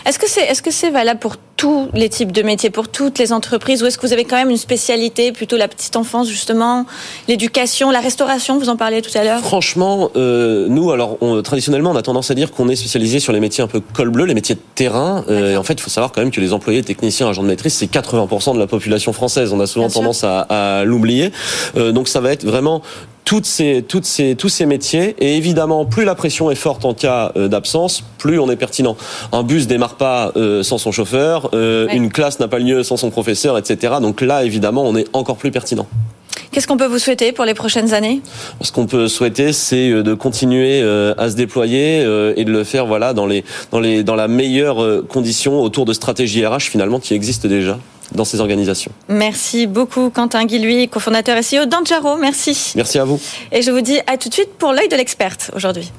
Est-ce 0.07 0.19
que 0.19 0.29
c'est 0.29 0.43
est-ce 0.43 0.63
que 0.63 0.71
c'est 0.71 0.91
valable 0.91 1.21
pour 1.21 1.37
tous 1.61 1.89
les 1.93 2.09
types 2.09 2.33
de 2.33 2.41
métiers, 2.41 2.71
pour 2.71 2.89
toutes 2.89 3.19
les 3.19 3.35
entreprises, 3.35 3.83
ou 3.83 3.87
est-ce 3.87 3.99
que 3.99 4.07
vous 4.07 4.15
avez 4.15 4.25
quand 4.25 4.37
même 4.37 4.49
une 4.49 4.57
spécialité, 4.57 5.31
plutôt 5.31 5.59
la 5.59 5.69
petite 5.69 5.95
enfance 5.95 6.27
justement, 6.27 6.87
l'éducation, 7.29 7.91
la 7.91 8.01
restauration, 8.01 8.59
vous 8.59 8.71
en 8.71 8.77
parliez 8.77 9.03
tout 9.03 9.11
à 9.15 9.25
l'heure? 9.25 9.41
Franchement, 9.41 10.09
euh, 10.17 10.69
nous, 10.71 10.91
alors 10.91 11.19
on- 11.21 11.43
traditionnellement, 11.43 11.91
on 11.91 11.97
a 11.97 12.01
tendance 12.03 12.31
à 12.31 12.35
dire 12.35 12.51
qu'on 12.51 12.71
est 12.71 12.77
spécialisé 12.77 13.21
sur 13.21 13.35
les 13.35 13.41
métiers 13.41 13.63
un 13.63 13.67
peu 13.67 13.81
col 13.93 14.09
bleu, 14.09 14.25
les 14.25 14.33
métiers 14.33 14.55
de 14.55 14.61
terrain. 14.75 15.23
Euh, 15.29 15.53
et 15.53 15.57
en 15.59 15.63
fait, 15.63 15.75
il 15.75 15.83
faut 15.83 15.91
savoir 15.91 16.13
quand 16.13 16.23
même 16.23 16.31
que 16.31 16.41
les 16.41 16.55
employés, 16.55 16.83
techniciens, 16.83 17.29
agents 17.29 17.43
de 17.43 17.49
maîtrise, 17.49 17.75
c'est 17.75 17.87
80% 17.91 18.55
de 18.55 18.59
la 18.59 18.67
population 18.67 19.13
française. 19.13 19.53
On 19.53 19.61
a 19.61 19.67
souvent 19.67 19.85
Bien 19.87 19.91
sûr. 19.93 20.01
tendance 20.01 20.25
à, 20.25 20.41
à 20.79 20.85
l'oublier. 20.85 21.31
Euh, 21.77 21.93
donc, 21.93 22.09
ça 22.09 22.21
va 22.23 22.33
être 22.33 22.45
vraiment 22.47 22.81
toutes 23.25 23.47
ces, 23.47 23.85
toutes 23.87 24.05
ces, 24.05 24.35
tous 24.35 24.49
ces 24.49 24.67
métiers. 24.67 25.15
Et 25.19 25.37
évidemment, 25.37 25.85
plus 25.85 26.05
la 26.05 26.15
pression 26.15 26.51
est 26.51 26.57
forte 26.57 26.85
en 26.85 26.95
cas 26.95 27.33
euh, 27.37 27.49
d'absence, 27.49 28.03
plus 28.19 28.39
on 28.39 28.51
est 28.51 28.57
pertinent. 28.57 28.97
Un 29.33 29.43
bus 29.43 29.67
démarre 29.67 29.95
pas 29.95 30.33
euh, 30.37 30.63
sans 30.63 30.79
son 30.79 30.93
chauffeur, 30.93 31.51
euh, 31.55 31.87
Ouais. 31.87 31.97
une 31.97 32.11
classe 32.11 32.41
n'a 32.41 32.49
pas 32.49 32.59
lieu 32.59 32.83
sans 32.83 32.97
son 32.97 33.11
professeur, 33.11 33.57
etc. 33.57 33.95
Donc 34.01 34.21
là, 34.21 34.45
évidemment, 34.45 34.83
on 34.85 34.97
est 34.97 35.07
encore 35.13 35.37
plus 35.37 35.51
pertinent. 35.51 35.87
Qu'est-ce 36.53 36.67
qu'on 36.67 36.77
peut 36.77 36.87
vous 36.87 36.99
souhaiter 36.99 37.31
pour 37.33 37.45
les 37.45 37.55
prochaines 37.55 37.95
années? 37.95 38.21
Ce 38.61 38.73
qu'on 38.73 38.87
peut 38.87 39.07
souhaiter, 39.07 39.53
c'est 39.53 39.91
de 39.91 40.15
continuer 40.15 40.83
à 41.17 41.31
se 41.31 41.37
déployer 41.37 42.01
et 42.37 42.45
de 42.45 42.51
le 42.51 42.65
faire 42.65 42.87
voilà 42.87 43.13
dans 43.13 43.27
les 43.27 43.45
dans 43.71 43.79
les 43.79 44.03
dans 44.03 44.17
la 44.17 44.27
meilleure 44.27 45.07
condition 45.07 45.61
autour 45.61 45.85
de 45.85 45.93
stratégies 45.93 46.45
RH 46.45 46.63
finalement 46.63 46.99
qui 46.99 47.15
existent 47.15 47.49
déjà 47.49 47.79
dans 48.13 48.25
ces 48.25 48.41
organisations. 48.41 48.93
Merci 49.09 49.67
beaucoup 49.67 50.11
Quentin 50.11 50.45
Guilhuy, 50.45 50.89
cofondateur 50.89 51.37
et 51.37 51.43
CEO 51.43 51.67
d'Anjaro. 51.67 52.17
Merci. 52.17 52.73
Merci 52.77 52.99
à 52.99 53.05
vous. 53.05 53.21
Et 53.53 53.63
je 53.63 53.71
vous 53.71 53.81
dis 53.81 53.99
à 54.07 54.17
tout 54.17 54.29
de 54.29 54.35
suite 54.35 54.55
pour 54.59 54.73
l'œil 54.73 54.89
de 54.89 54.97
l'experte 54.97 55.51
aujourd'hui. 55.55 55.91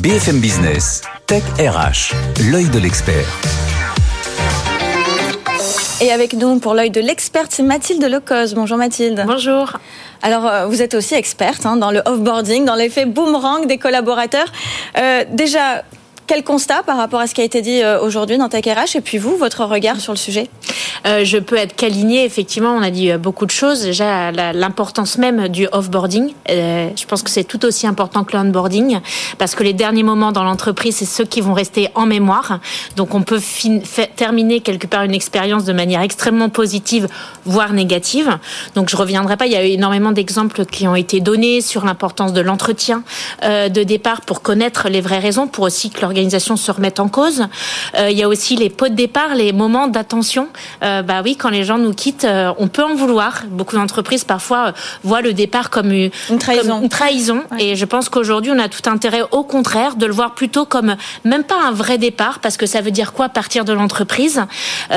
BFM 0.00 0.40
Business, 0.40 1.02
Tech 1.26 1.42
RH, 1.58 2.14
l'œil 2.50 2.68
de 2.68 2.78
l'expert. 2.78 3.26
Et 6.00 6.12
avec 6.12 6.34
nous 6.34 6.60
pour 6.60 6.74
l'œil 6.74 6.90
de 6.90 7.00
l'experte, 7.00 7.50
c'est 7.50 7.64
Mathilde 7.64 8.04
Lecoz. 8.04 8.54
Bonjour 8.54 8.78
Mathilde. 8.78 9.24
Bonjour. 9.26 9.78
Alors, 10.22 10.46
euh, 10.46 10.66
vous 10.66 10.82
êtes 10.82 10.94
aussi 10.94 11.14
experte 11.14 11.66
hein, 11.66 11.76
dans 11.76 11.90
le 11.90 12.00
offboarding, 12.04 12.64
dans 12.64 12.76
l'effet 12.76 13.04
boomerang 13.04 13.66
des 13.66 13.78
collaborateurs. 13.78 14.52
Euh, 14.96 15.24
déjà, 15.30 15.82
quel 16.28 16.44
constat 16.44 16.82
par 16.84 16.98
rapport 16.98 17.20
à 17.20 17.26
ce 17.26 17.34
qui 17.34 17.40
a 17.40 17.44
été 17.44 17.62
dit 17.62 17.82
euh, 17.82 18.00
aujourd'hui 18.00 18.36
dans 18.36 18.50
Tech 18.50 18.64
RH 18.66 18.96
Et 18.96 19.00
puis 19.00 19.16
vous, 19.16 19.36
votre 19.36 19.64
regard 19.64 19.98
sur 19.98 20.12
le 20.12 20.18
sujet? 20.18 20.48
Euh, 21.06 21.24
Je 21.24 21.38
peux 21.38 21.56
être 21.56 21.74
qu'alignée. 21.74 22.24
Effectivement, 22.24 22.74
on 22.74 22.82
a 22.82 22.90
dit 22.90 23.10
euh, 23.10 23.18
beaucoup 23.18 23.46
de 23.46 23.50
choses. 23.50 23.82
Déjà, 23.82 24.30
l'importance 24.52 25.16
même 25.16 25.48
du 25.48 25.66
offboarding. 25.72 26.32
Euh, 26.50 26.90
je 26.94 27.06
pense 27.06 27.22
que 27.22 27.30
c'est 27.30 27.44
tout 27.44 27.64
aussi 27.64 27.86
important 27.86 28.24
que 28.24 28.36
l'onboarding 28.36 29.00
parce 29.38 29.54
que 29.54 29.64
les 29.64 29.72
derniers 29.72 30.02
moments 30.02 30.30
dans 30.30 30.44
l'entreprise, 30.44 30.96
c'est 30.96 31.06
ceux 31.06 31.24
qui 31.24 31.40
vont 31.40 31.54
rester 31.54 31.88
en 31.94 32.04
mémoire. 32.04 32.60
Donc, 32.96 33.14
on 33.14 33.22
peut 33.22 33.40
terminer 34.14 34.60
quelque 34.60 34.86
part 34.86 35.04
une 35.04 35.14
expérience 35.14 35.64
de 35.64 35.72
manière 35.72 36.02
extrêmement 36.02 36.50
positive, 36.50 37.08
voire 37.46 37.72
négative. 37.72 38.38
Donc, 38.74 38.90
je 38.90 38.96
reviendrai 38.96 39.38
pas. 39.38 39.46
Il 39.46 39.52
y 39.52 39.56
a 39.56 39.66
eu 39.66 39.70
énormément 39.70 40.12
d'exemples 40.12 40.66
qui 40.66 40.86
ont 40.86 40.94
été 40.94 41.20
donnés 41.20 41.62
sur 41.62 41.86
l'importance 41.86 42.34
de 42.34 42.42
l'entretien 42.42 43.02
de 43.42 43.82
départ 43.82 44.20
pour 44.20 44.42
connaître 44.42 44.90
les 44.90 45.00
vraies 45.00 45.20
raisons, 45.20 45.46
pour 45.46 45.64
aussi 45.64 45.88
que 45.88 46.00
l'organisation 46.02 46.17
se 46.56 46.70
remettent 46.70 47.00
en 47.00 47.08
cause. 47.08 47.46
Euh, 47.96 48.10
il 48.10 48.18
y 48.18 48.22
a 48.22 48.28
aussi 48.28 48.56
les 48.56 48.70
pots 48.70 48.88
de 48.88 48.94
départ, 48.94 49.34
les 49.34 49.52
moments 49.52 49.88
d'attention. 49.88 50.48
Euh, 50.82 51.02
bah 51.02 51.20
oui, 51.24 51.36
quand 51.36 51.50
les 51.50 51.64
gens 51.64 51.78
nous 51.78 51.92
quittent, 51.92 52.24
euh, 52.24 52.52
on 52.58 52.68
peut 52.68 52.84
en 52.84 52.94
vouloir. 52.94 53.44
Beaucoup 53.48 53.76
d'entreprises 53.76 54.24
parfois 54.24 54.72
voient 55.04 55.20
le 55.20 55.32
départ 55.32 55.70
comme 55.70 55.92
une, 55.92 56.10
trahison. 56.38 56.82
une 56.82 56.88
trahison. 56.88 57.42
Et 57.58 57.76
je 57.76 57.84
pense 57.84 58.08
qu'aujourd'hui, 58.08 58.52
on 58.54 58.58
a 58.58 58.68
tout 58.68 58.88
intérêt, 58.88 59.22
au 59.30 59.42
contraire, 59.42 59.96
de 59.96 60.06
le 60.06 60.12
voir 60.12 60.34
plutôt 60.34 60.64
comme 60.64 60.96
même 61.24 61.44
pas 61.44 61.62
un 61.66 61.72
vrai 61.72 61.98
départ, 61.98 62.38
parce 62.40 62.56
que 62.56 62.66
ça 62.66 62.80
veut 62.80 62.90
dire 62.90 63.12
quoi 63.12 63.28
partir 63.28 63.64
de 63.64 63.72
l'entreprise, 63.72 64.42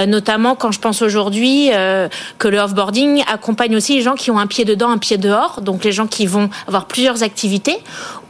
notamment 0.08 0.56
quand 0.56 0.72
je 0.72 0.80
pense 0.80 1.02
aujourd'hui 1.02 1.70
que 2.38 2.48
le 2.48 2.60
offboarding 2.60 3.24
accompagne 3.32 3.76
aussi 3.76 3.96
les 3.96 4.02
gens 4.02 4.16
qui 4.16 4.32
ont 4.32 4.40
un 4.40 4.48
pied 4.48 4.66
dedans, 4.66 4.90
un 4.90 4.98
pied 4.98 5.18
dehors, 5.18 5.62
donc 5.62 5.84
les 5.84 5.92
gens 5.92 6.08
qui 6.08 6.26
vont 6.26 6.50
avoir 6.68 6.86
plusieurs 6.86 7.24
activités 7.24 7.78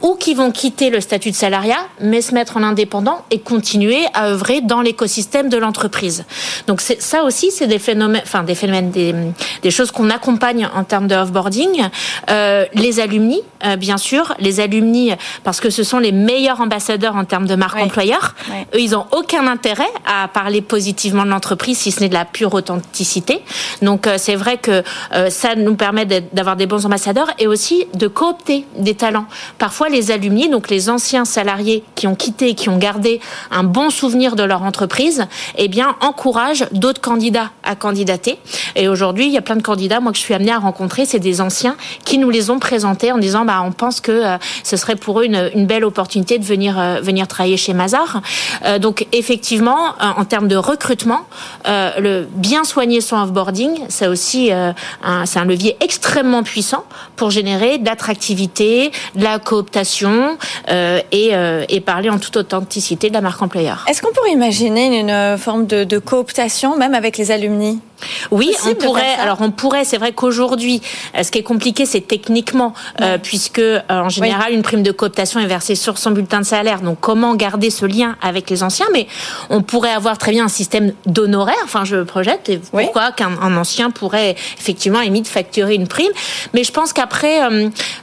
ou 0.02 0.16
qui 0.16 0.34
vont 0.34 0.50
quitter 0.50 0.90
le 0.90 1.00
statut 1.00 1.30
de 1.30 1.36
salariat, 1.36 1.78
mais 2.00 2.20
se 2.20 2.34
mettre 2.34 2.56
en 2.56 2.62
indépendant 2.62 3.24
et 3.30 3.38
continuer 3.38 4.04
à 4.14 4.28
œuvrer 4.28 4.60
dans 4.60 4.80
l'écosystème 4.80 5.48
de 5.48 5.56
l'entreprise. 5.56 6.24
Donc 6.66 6.80
ça 6.80 7.24
aussi, 7.24 7.50
c'est 7.50 7.66
des 7.66 7.78
phénomènes, 7.78 8.22
enfin 8.24 8.42
des 8.42 8.54
phénomènes, 8.54 8.90
des, 8.90 9.14
des 9.62 9.70
choses 9.70 9.90
qu'on 9.90 10.10
accompagne 10.10 10.68
en 10.74 10.84
termes 10.84 11.06
de 11.06 11.14
offboarding. 11.14 11.88
Euh, 12.30 12.66
les 12.74 13.00
alumni, 13.00 13.40
euh, 13.64 13.76
bien 13.76 13.96
sûr, 13.96 14.34
les 14.38 14.60
alumni 14.60 15.12
parce 15.44 15.60
que 15.60 15.70
ce 15.70 15.82
sont 15.82 15.98
les 15.98 16.12
meilleurs 16.12 16.60
ambassadeurs 16.60 17.16
en 17.16 17.24
termes 17.24 17.46
de 17.46 17.54
marque 17.54 17.78
employeur. 17.78 18.34
Eux, 18.74 18.80
ils 18.80 18.96
ont 18.96 19.06
aucun 19.12 19.46
intérêt 19.46 19.88
à 20.06 20.28
parler 20.28 20.62
positivement 20.62 21.24
de 21.24 21.30
l'entreprise 21.30 21.78
si 21.78 21.92
ce 21.92 22.00
n'est 22.00 22.08
de 22.08 22.14
la 22.14 22.24
pure 22.24 22.54
authenticité. 22.54 23.42
Donc 23.82 24.06
euh, 24.06 24.16
c'est 24.18 24.34
vrai 24.34 24.56
que 24.58 24.82
euh, 25.14 25.30
ça 25.30 25.54
nous 25.54 25.74
permet 25.74 26.06
d'avoir 26.06 26.56
des 26.56 26.66
bons 26.66 26.86
ambassadeurs 26.86 27.28
et 27.38 27.46
aussi 27.46 27.86
de 27.94 28.08
coopter 28.08 28.66
des 28.76 28.94
talents. 28.94 29.26
Parfois 29.58 29.88
les 29.92 30.10
alumni, 30.10 30.48
donc 30.48 30.70
les 30.70 30.90
anciens 30.90 31.24
salariés 31.24 31.84
qui 31.94 32.06
ont 32.06 32.14
quitté 32.14 32.50
et 32.50 32.54
qui 32.54 32.68
ont 32.68 32.78
gardé 32.78 33.20
un 33.50 33.62
bon 33.62 33.90
souvenir 33.90 34.36
de 34.36 34.42
leur 34.42 34.62
entreprise, 34.62 35.26
eh 35.56 35.68
bien, 35.68 35.96
encouragent 36.00 36.66
d'autres 36.72 37.00
candidats 37.00 37.50
à 37.62 37.76
candidater. 37.76 38.38
Et 38.74 38.88
aujourd'hui, 38.88 39.26
il 39.26 39.32
y 39.32 39.38
a 39.38 39.42
plein 39.42 39.56
de 39.56 39.62
candidats, 39.62 40.00
moi, 40.00 40.12
que 40.12 40.18
je 40.18 40.22
suis 40.22 40.34
amenée 40.34 40.52
à 40.52 40.58
rencontrer, 40.58 41.04
c'est 41.04 41.18
des 41.18 41.40
anciens 41.40 41.76
qui 42.04 42.18
nous 42.18 42.30
les 42.30 42.50
ont 42.50 42.58
présentés 42.58 43.12
en 43.12 43.18
disant, 43.18 43.44
bah, 43.44 43.62
on 43.64 43.72
pense 43.72 44.00
que 44.00 44.12
euh, 44.12 44.36
ce 44.64 44.76
serait 44.76 44.96
pour 44.96 45.20
eux 45.20 45.24
une, 45.24 45.66
belle 45.66 45.84
opportunité 45.84 46.38
de 46.38 46.44
venir, 46.44 46.78
euh, 46.78 47.00
venir 47.00 47.28
travailler 47.28 47.56
chez 47.56 47.74
Mazar. 47.74 48.22
Euh, 48.64 48.78
donc, 48.78 49.06
effectivement, 49.12 49.94
en 50.00 50.24
termes 50.24 50.48
de 50.48 50.56
recrutement, 50.56 51.20
le 51.66 52.26
bien 52.34 52.64
soigner 52.64 53.00
son 53.00 53.16
offboarding, 53.16 53.80
c'est 53.88 54.06
aussi 54.06 54.50
un, 54.50 54.74
un 55.02 55.44
levier 55.44 55.76
extrêmement 55.80 56.42
puissant 56.42 56.84
pour 57.16 57.30
générer 57.30 57.78
de 57.78 57.86
l'attractivité, 57.86 58.92
de 59.14 59.24
la 59.24 59.38
cooptation 59.38 59.81
et, 60.68 61.32
et 61.68 61.80
parler 61.80 62.10
en 62.10 62.18
toute 62.18 62.36
authenticité 62.36 63.08
de 63.08 63.14
la 63.14 63.20
marque 63.20 63.42
employeur. 63.42 63.84
Est-ce 63.88 64.02
qu'on 64.02 64.12
pourrait 64.12 64.32
imaginer 64.32 64.98
une 64.98 65.38
forme 65.38 65.66
de, 65.66 65.84
de 65.84 65.98
cooptation 65.98 66.76
même 66.76 66.94
avec 66.94 67.18
les 67.18 67.30
alumni? 67.30 67.80
Oui, 68.30 68.52
on 68.66 68.74
pourrait. 68.74 69.14
Alors 69.20 69.38
on 69.40 69.52
pourrait. 69.52 69.84
C'est 69.84 69.96
vrai 69.96 70.12
qu'aujourd'hui, 70.12 70.82
euh, 71.16 71.22
ce 71.22 71.30
qui 71.30 71.38
est 71.38 71.44
compliqué, 71.44 71.86
c'est 71.86 72.00
techniquement, 72.00 72.74
euh, 73.00 73.16
puisque 73.16 73.60
euh, 73.60 73.80
en 73.88 74.08
général, 74.08 74.52
une 74.52 74.62
prime 74.62 74.82
de 74.82 74.90
cooptation 74.90 75.38
est 75.38 75.46
versée 75.46 75.76
sur 75.76 75.98
son 75.98 76.10
bulletin 76.10 76.40
de 76.40 76.44
salaire. 76.44 76.80
Donc 76.80 76.98
comment 77.00 77.34
garder 77.36 77.70
ce 77.70 77.86
lien 77.86 78.16
avec 78.20 78.50
les 78.50 78.64
anciens? 78.64 78.86
Mais 78.92 79.06
on 79.50 79.62
pourrait 79.62 79.92
avoir 79.92 80.18
très 80.18 80.32
bien 80.32 80.46
un 80.46 80.48
système 80.48 80.92
d'honoraires. 81.06 81.54
Enfin, 81.64 81.84
je 81.84 82.02
projette. 82.02 82.48
Et 82.48 82.60
pourquoi 82.70 83.12
qu'un 83.12 83.56
ancien 83.56 83.90
pourrait 83.90 84.34
effectivement 84.58 85.00
limite 85.00 85.28
facturer 85.28 85.74
une 85.74 85.86
prime? 85.86 86.12
Mais 86.54 86.64
je 86.64 86.72
pense 86.72 86.92
qu'après, 86.92 87.40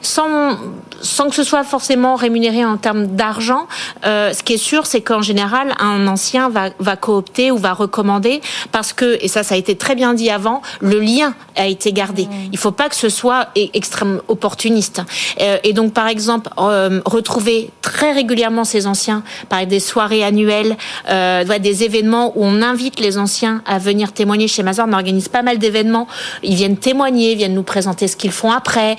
sans 0.02 0.58
sans 1.02 1.30
que 1.30 1.36
ce 1.36 1.44
soit 1.44 1.60
forcément 1.70 2.16
rémunéré 2.16 2.66
en 2.66 2.78
termes 2.78 3.08
d'argent, 3.08 3.68
ce 4.04 4.44
qui 4.44 4.54
est 4.54 4.58
sûr, 4.58 4.86
c'est 4.86 5.02
qu'en 5.02 5.22
général, 5.22 5.74
un 5.80 6.08
ancien 6.08 6.50
va 6.50 6.70
va 6.80 6.96
coopter 6.96 7.52
ou 7.52 7.58
va 7.58 7.74
recommander 7.74 8.42
parce 8.72 8.94
que 8.94 9.18
et 9.22 9.28
ça, 9.28 9.44
ça 9.44 9.56
a 9.56 9.58
été 9.58 9.76
très 9.76 9.96
bien 9.96 10.14
dit 10.14 10.30
avant, 10.30 10.62
le 10.82 11.00
lien 11.00 11.34
a 11.56 11.68
été 11.68 11.94
gardé. 11.94 12.24
Mmh. 12.24 12.30
Il 12.46 12.52
ne 12.52 12.58
faut 12.58 12.72
pas 12.72 12.90
que 12.90 12.96
ce 12.96 13.10
soit 13.10 13.50
e-, 13.58 13.68
extrêmement 13.74 14.22
opportuniste. 14.28 15.02
Euh, 15.42 15.58
et 15.64 15.74
donc, 15.74 15.94
par 15.94 16.08
exemple, 16.08 16.50
euh, 16.58 17.02
retrouver 17.06 17.70
très 17.82 18.12
régulièrement 18.12 18.64
ces 18.64 18.88
anciens 18.88 19.24
par 19.50 19.66
des 19.66 19.80
soirées 19.80 20.24
annuelles, 20.24 20.78
euh, 21.10 21.44
des 21.60 21.84
événements 21.84 22.32
où 22.36 22.46
on 22.46 22.62
invite 22.62 23.00
les 23.00 23.18
anciens 23.18 23.62
à 23.66 23.80
venir 23.80 24.14
témoigner 24.14 24.48
chez 24.48 24.64
Mazar. 24.64 24.88
On 24.90 24.94
organise 24.94 25.28
pas 25.28 25.42
mal 25.42 25.58
d'événements. 25.58 26.08
Ils 26.44 26.56
viennent 26.56 26.78
témoigner, 26.78 27.36
viennent 27.36 27.54
nous 27.54 27.64
présenter 27.64 28.08
ce 28.08 28.16
qu'ils 28.16 28.32
font 28.32 28.52
après. 28.52 28.96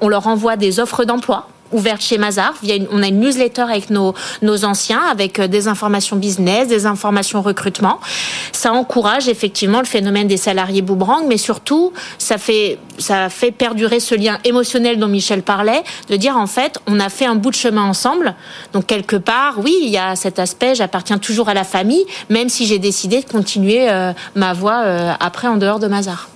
on 0.00 0.08
leur 0.08 0.26
envoie 0.26 0.56
des 0.56 0.80
offres 0.80 1.04
d'emploi 1.04 1.46
ouverte 1.74 2.00
chez 2.00 2.18
Mazar. 2.18 2.54
on 2.90 3.02
a 3.02 3.08
une 3.08 3.20
newsletter 3.20 3.62
avec 3.62 3.90
nos, 3.90 4.14
anciens, 4.64 5.02
avec 5.10 5.38
euh, 5.38 5.48
des 5.48 5.68
informations 5.68 6.16
business, 6.16 6.68
des 6.68 6.86
informations 6.86 7.42
recrutement. 7.42 8.00
Ça 8.52 8.72
encourage 8.72 9.28
effectivement 9.28 9.80
le 9.80 9.86
phénomène 9.86 10.28
des 10.28 10.36
salariés 10.36 10.82
boomerang, 10.82 11.24
mais 11.28 11.36
surtout, 11.36 11.92
ça 12.18 12.38
fait, 12.38 12.78
ça 12.98 13.28
fait 13.28 13.50
perdurer 13.50 14.00
ce 14.00 14.14
lien 14.14 14.38
émotionnel 14.44 14.98
dont 14.98 15.08
Michel 15.08 15.42
parlait, 15.42 15.82
de 16.08 16.16
dire 16.16 16.36
en 16.36 16.46
fait, 16.46 16.78
on 16.86 17.00
a 17.00 17.08
fait 17.08 17.26
un 17.26 17.34
bout 17.34 17.50
de 17.50 17.56
chemin 17.56 17.82
ensemble. 17.82 18.34
Donc 18.72 18.86
quelque 18.86 19.16
part, 19.16 19.58
oui, 19.58 19.76
il 19.82 19.90
y 19.90 19.98
a 19.98 20.16
cet 20.16 20.38
aspect, 20.38 20.74
j'appartiens 20.74 21.18
toujours 21.18 21.48
à 21.48 21.54
la 21.54 21.64
famille, 21.64 22.04
même 22.30 22.48
si 22.48 22.66
j'ai 22.66 22.78
décidé 22.78 23.20
de 23.20 23.28
continuer 23.28 23.90
euh, 23.90 24.12
ma 24.34 24.52
voie 24.52 24.82
euh, 24.84 25.12
après 25.18 25.48
en 25.48 25.56
dehors 25.56 25.80
de 25.80 25.88
Mazar. 25.88 26.28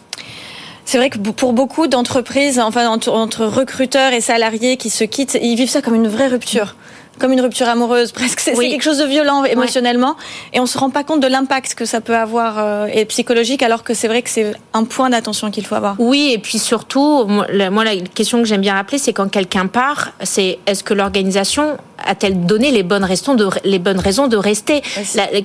C'est 0.91 0.97
vrai 0.97 1.11
que 1.11 1.19
pour 1.19 1.53
beaucoup 1.53 1.87
d'entreprises, 1.87 2.59
enfin 2.59 2.89
entre, 2.89 3.45
recruteurs 3.45 4.15
et 4.15 4.23
salariés 4.23 4.79
qui 4.79 4.89
se 4.89 5.05
quittent, 5.05 5.39
ils 5.43 5.55
vivent 5.55 5.69
ça 5.69 5.83
comme 5.83 5.95
une 5.95 6.09
vraie 6.09 6.29
rupture 6.29 6.77
comme 7.19 7.33
une 7.33 7.41
rupture 7.41 7.69
amoureuse 7.69 8.13
presque. 8.19 8.41
C'est 8.41 8.55
quelque 8.55 8.83
chose 8.83 8.99
de 8.99 9.05
violent 9.05 9.45
émotionnellement 9.45 10.17
et 10.53 10.61
on 10.61 10.67
se 10.67 10.79
rend 10.79 10.91
pas 10.91 11.05
compte 11.05 11.21
de 11.21 11.27
l'impact 11.27 11.75
que 11.75 11.85
ça 11.85 12.01
peut 12.01 12.17
avoir 12.17 12.59
euh, 12.59 12.87
et 12.93 13.05
psychologique 13.05 13.63
alors 13.63 13.83
que 13.83 13.95
c'est 13.95 14.09
vrai 14.09 14.23
que 14.23 14.31
c'est 14.31 14.53
un 14.73 14.85
point 14.85 15.11
d'attention 15.11 15.51
qu'il 15.51 15.67
faut 15.67 15.75
avoir. 15.75 15.97
Oui 15.99 16.33
et 16.35 16.39
puis 16.39 16.59
surtout 16.59 17.25
moi 17.27 17.47
la, 17.51 17.71
moi, 17.71 17.85
la 17.85 17.97
question 17.97 18.39
que 18.39 18.45
j'aime 18.45 18.61
bien 18.61 18.75
rappeler 18.75 18.99
c'est 18.99 19.13
quand 19.13 19.29
quelqu'un 19.29 19.67
part 19.67 20.13
c'est 20.23 20.59
est-ce 20.67 20.83
que 20.83 20.95
l'organisation 20.95 21.77
a-t-elle 22.05 22.47
donné 22.47 22.71
les 22.71 22.83
bonnes 22.83 23.05
raisons 23.05 23.35
de, 23.35 23.49
les 23.65 23.79
bonnes 23.79 23.99
raisons 23.99 24.29
de 24.29 24.37
rester? 24.37 24.83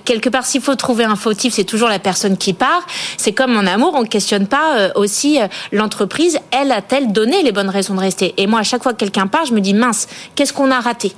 Quelque 0.06 0.30
part, 0.30 0.46
s'il 0.46 0.62
faut 0.62 0.76
trouver 0.76 1.04
un 1.04 1.16
fautif, 1.16 1.54
c'est 1.54 1.64
toujours 1.64 1.90
la 1.90 2.00
personne 2.00 2.38
qui 2.38 2.54
part. 2.54 2.86
C'est 3.18 3.34
comme 3.34 3.58
en 3.58 3.66
amour, 3.66 3.94
on 3.96 4.02
ne 4.02 4.08
questionne 4.08 4.48
pas 4.48 4.78
euh, 4.78 4.90
aussi 4.96 5.42
euh, 5.42 5.48
l'entreprise. 5.72 6.40
Elle 6.52 6.72
a-t-elle 6.72 7.12
donné 7.12 7.44
les 7.44 7.52
bonnes 7.52 7.70
raisons 7.70 7.96
de 7.96 8.00
rester? 8.00 8.34
Et 8.38 8.48
moi, 8.48 8.60
à 8.60 8.64
chaque 8.64 8.84
fois 8.84 8.94
que 8.94 9.00
quelqu'un 9.00 9.28
part, 9.28 9.46
je 9.46 9.54
me 9.54 9.60
dis 9.60 9.74
mince, 9.74 10.08
qu'est-ce 10.36 10.54
qu'on 10.54 10.72
a 10.72 10.80
raté? 10.80 11.14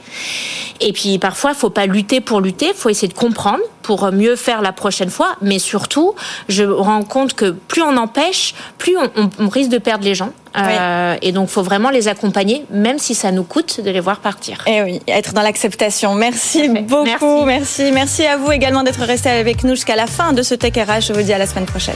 Et 0.82 0.94
puis 0.94 1.18
parfois, 1.20 1.52
il 1.52 1.58
faut 1.58 1.70
pas 1.70 1.86
lutter 1.86 2.22
pour 2.22 2.42
lutter, 2.42 2.68
il 2.68 2.74
faut 2.74 2.90
essayer 2.90 3.08
de 3.08 3.14
comprendre 3.14 3.64
pour 3.82 4.12
mieux 4.12 4.36
faire 4.36 4.62
la 4.62 4.72
prochaine 4.72 5.10
fois. 5.10 5.36
Mais 5.42 5.60
surtout, 5.60 6.16
je 6.50 6.64
me 6.64 6.74
rends 6.74 7.04
compte 7.04 7.34
que 7.34 7.52
plus 7.52 7.82
on 7.82 7.98
empêche, 7.98 8.56
plus 8.78 8.98
on 9.40 9.50
risque 9.50 9.70
de 9.70 9.78
perdre 9.78 10.04
les 10.04 10.16
gens. 10.16 10.32
Euh, 10.58 11.16
et 11.22 11.32
donc, 11.32 11.50
il 11.50 11.52
faut 11.52 11.64
vraiment 11.64 11.90
les 11.90 12.08
accompagner, 12.08 12.66
même 12.70 12.98
si 12.98 13.16
ça 13.16 13.32
nous 13.32 13.44
coûte 13.44 13.82
de 13.82 13.92
les 13.92 14.00
voir 14.00 14.20
partir. 14.20 14.64
Et 14.68 14.78
eh 14.78 14.84
oui, 14.84 15.02
être 15.08 15.34
dans 15.34 15.42
l'acceptation. 15.42 16.16
Merci 16.16 16.70
beaucoup. 16.70 17.46
Merci. 17.46 17.92
merci. 17.92 18.26
à 18.26 18.38
vous 18.38 18.52
également 18.52 18.84
d'être 18.84 19.02
resté 19.02 19.30
avec 19.30 19.64
nous 19.64 19.76
jusqu'à 19.76 19.96
la 19.96 20.08
fin 20.08 20.34
de 20.34 20.42
ce 20.42 20.56
Tech 20.56 20.74
RH. 20.74 21.08
Je 21.08 21.14
vous 21.14 21.22
dis 21.22 21.34
à 21.34 21.38
la 21.38 21.48
semaine 21.48 21.66
prochaine. 21.66 21.96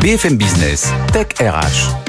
BFM 0.00 0.36
Business, 0.36 0.92
Tech 1.12 1.28
RH. 1.40 2.01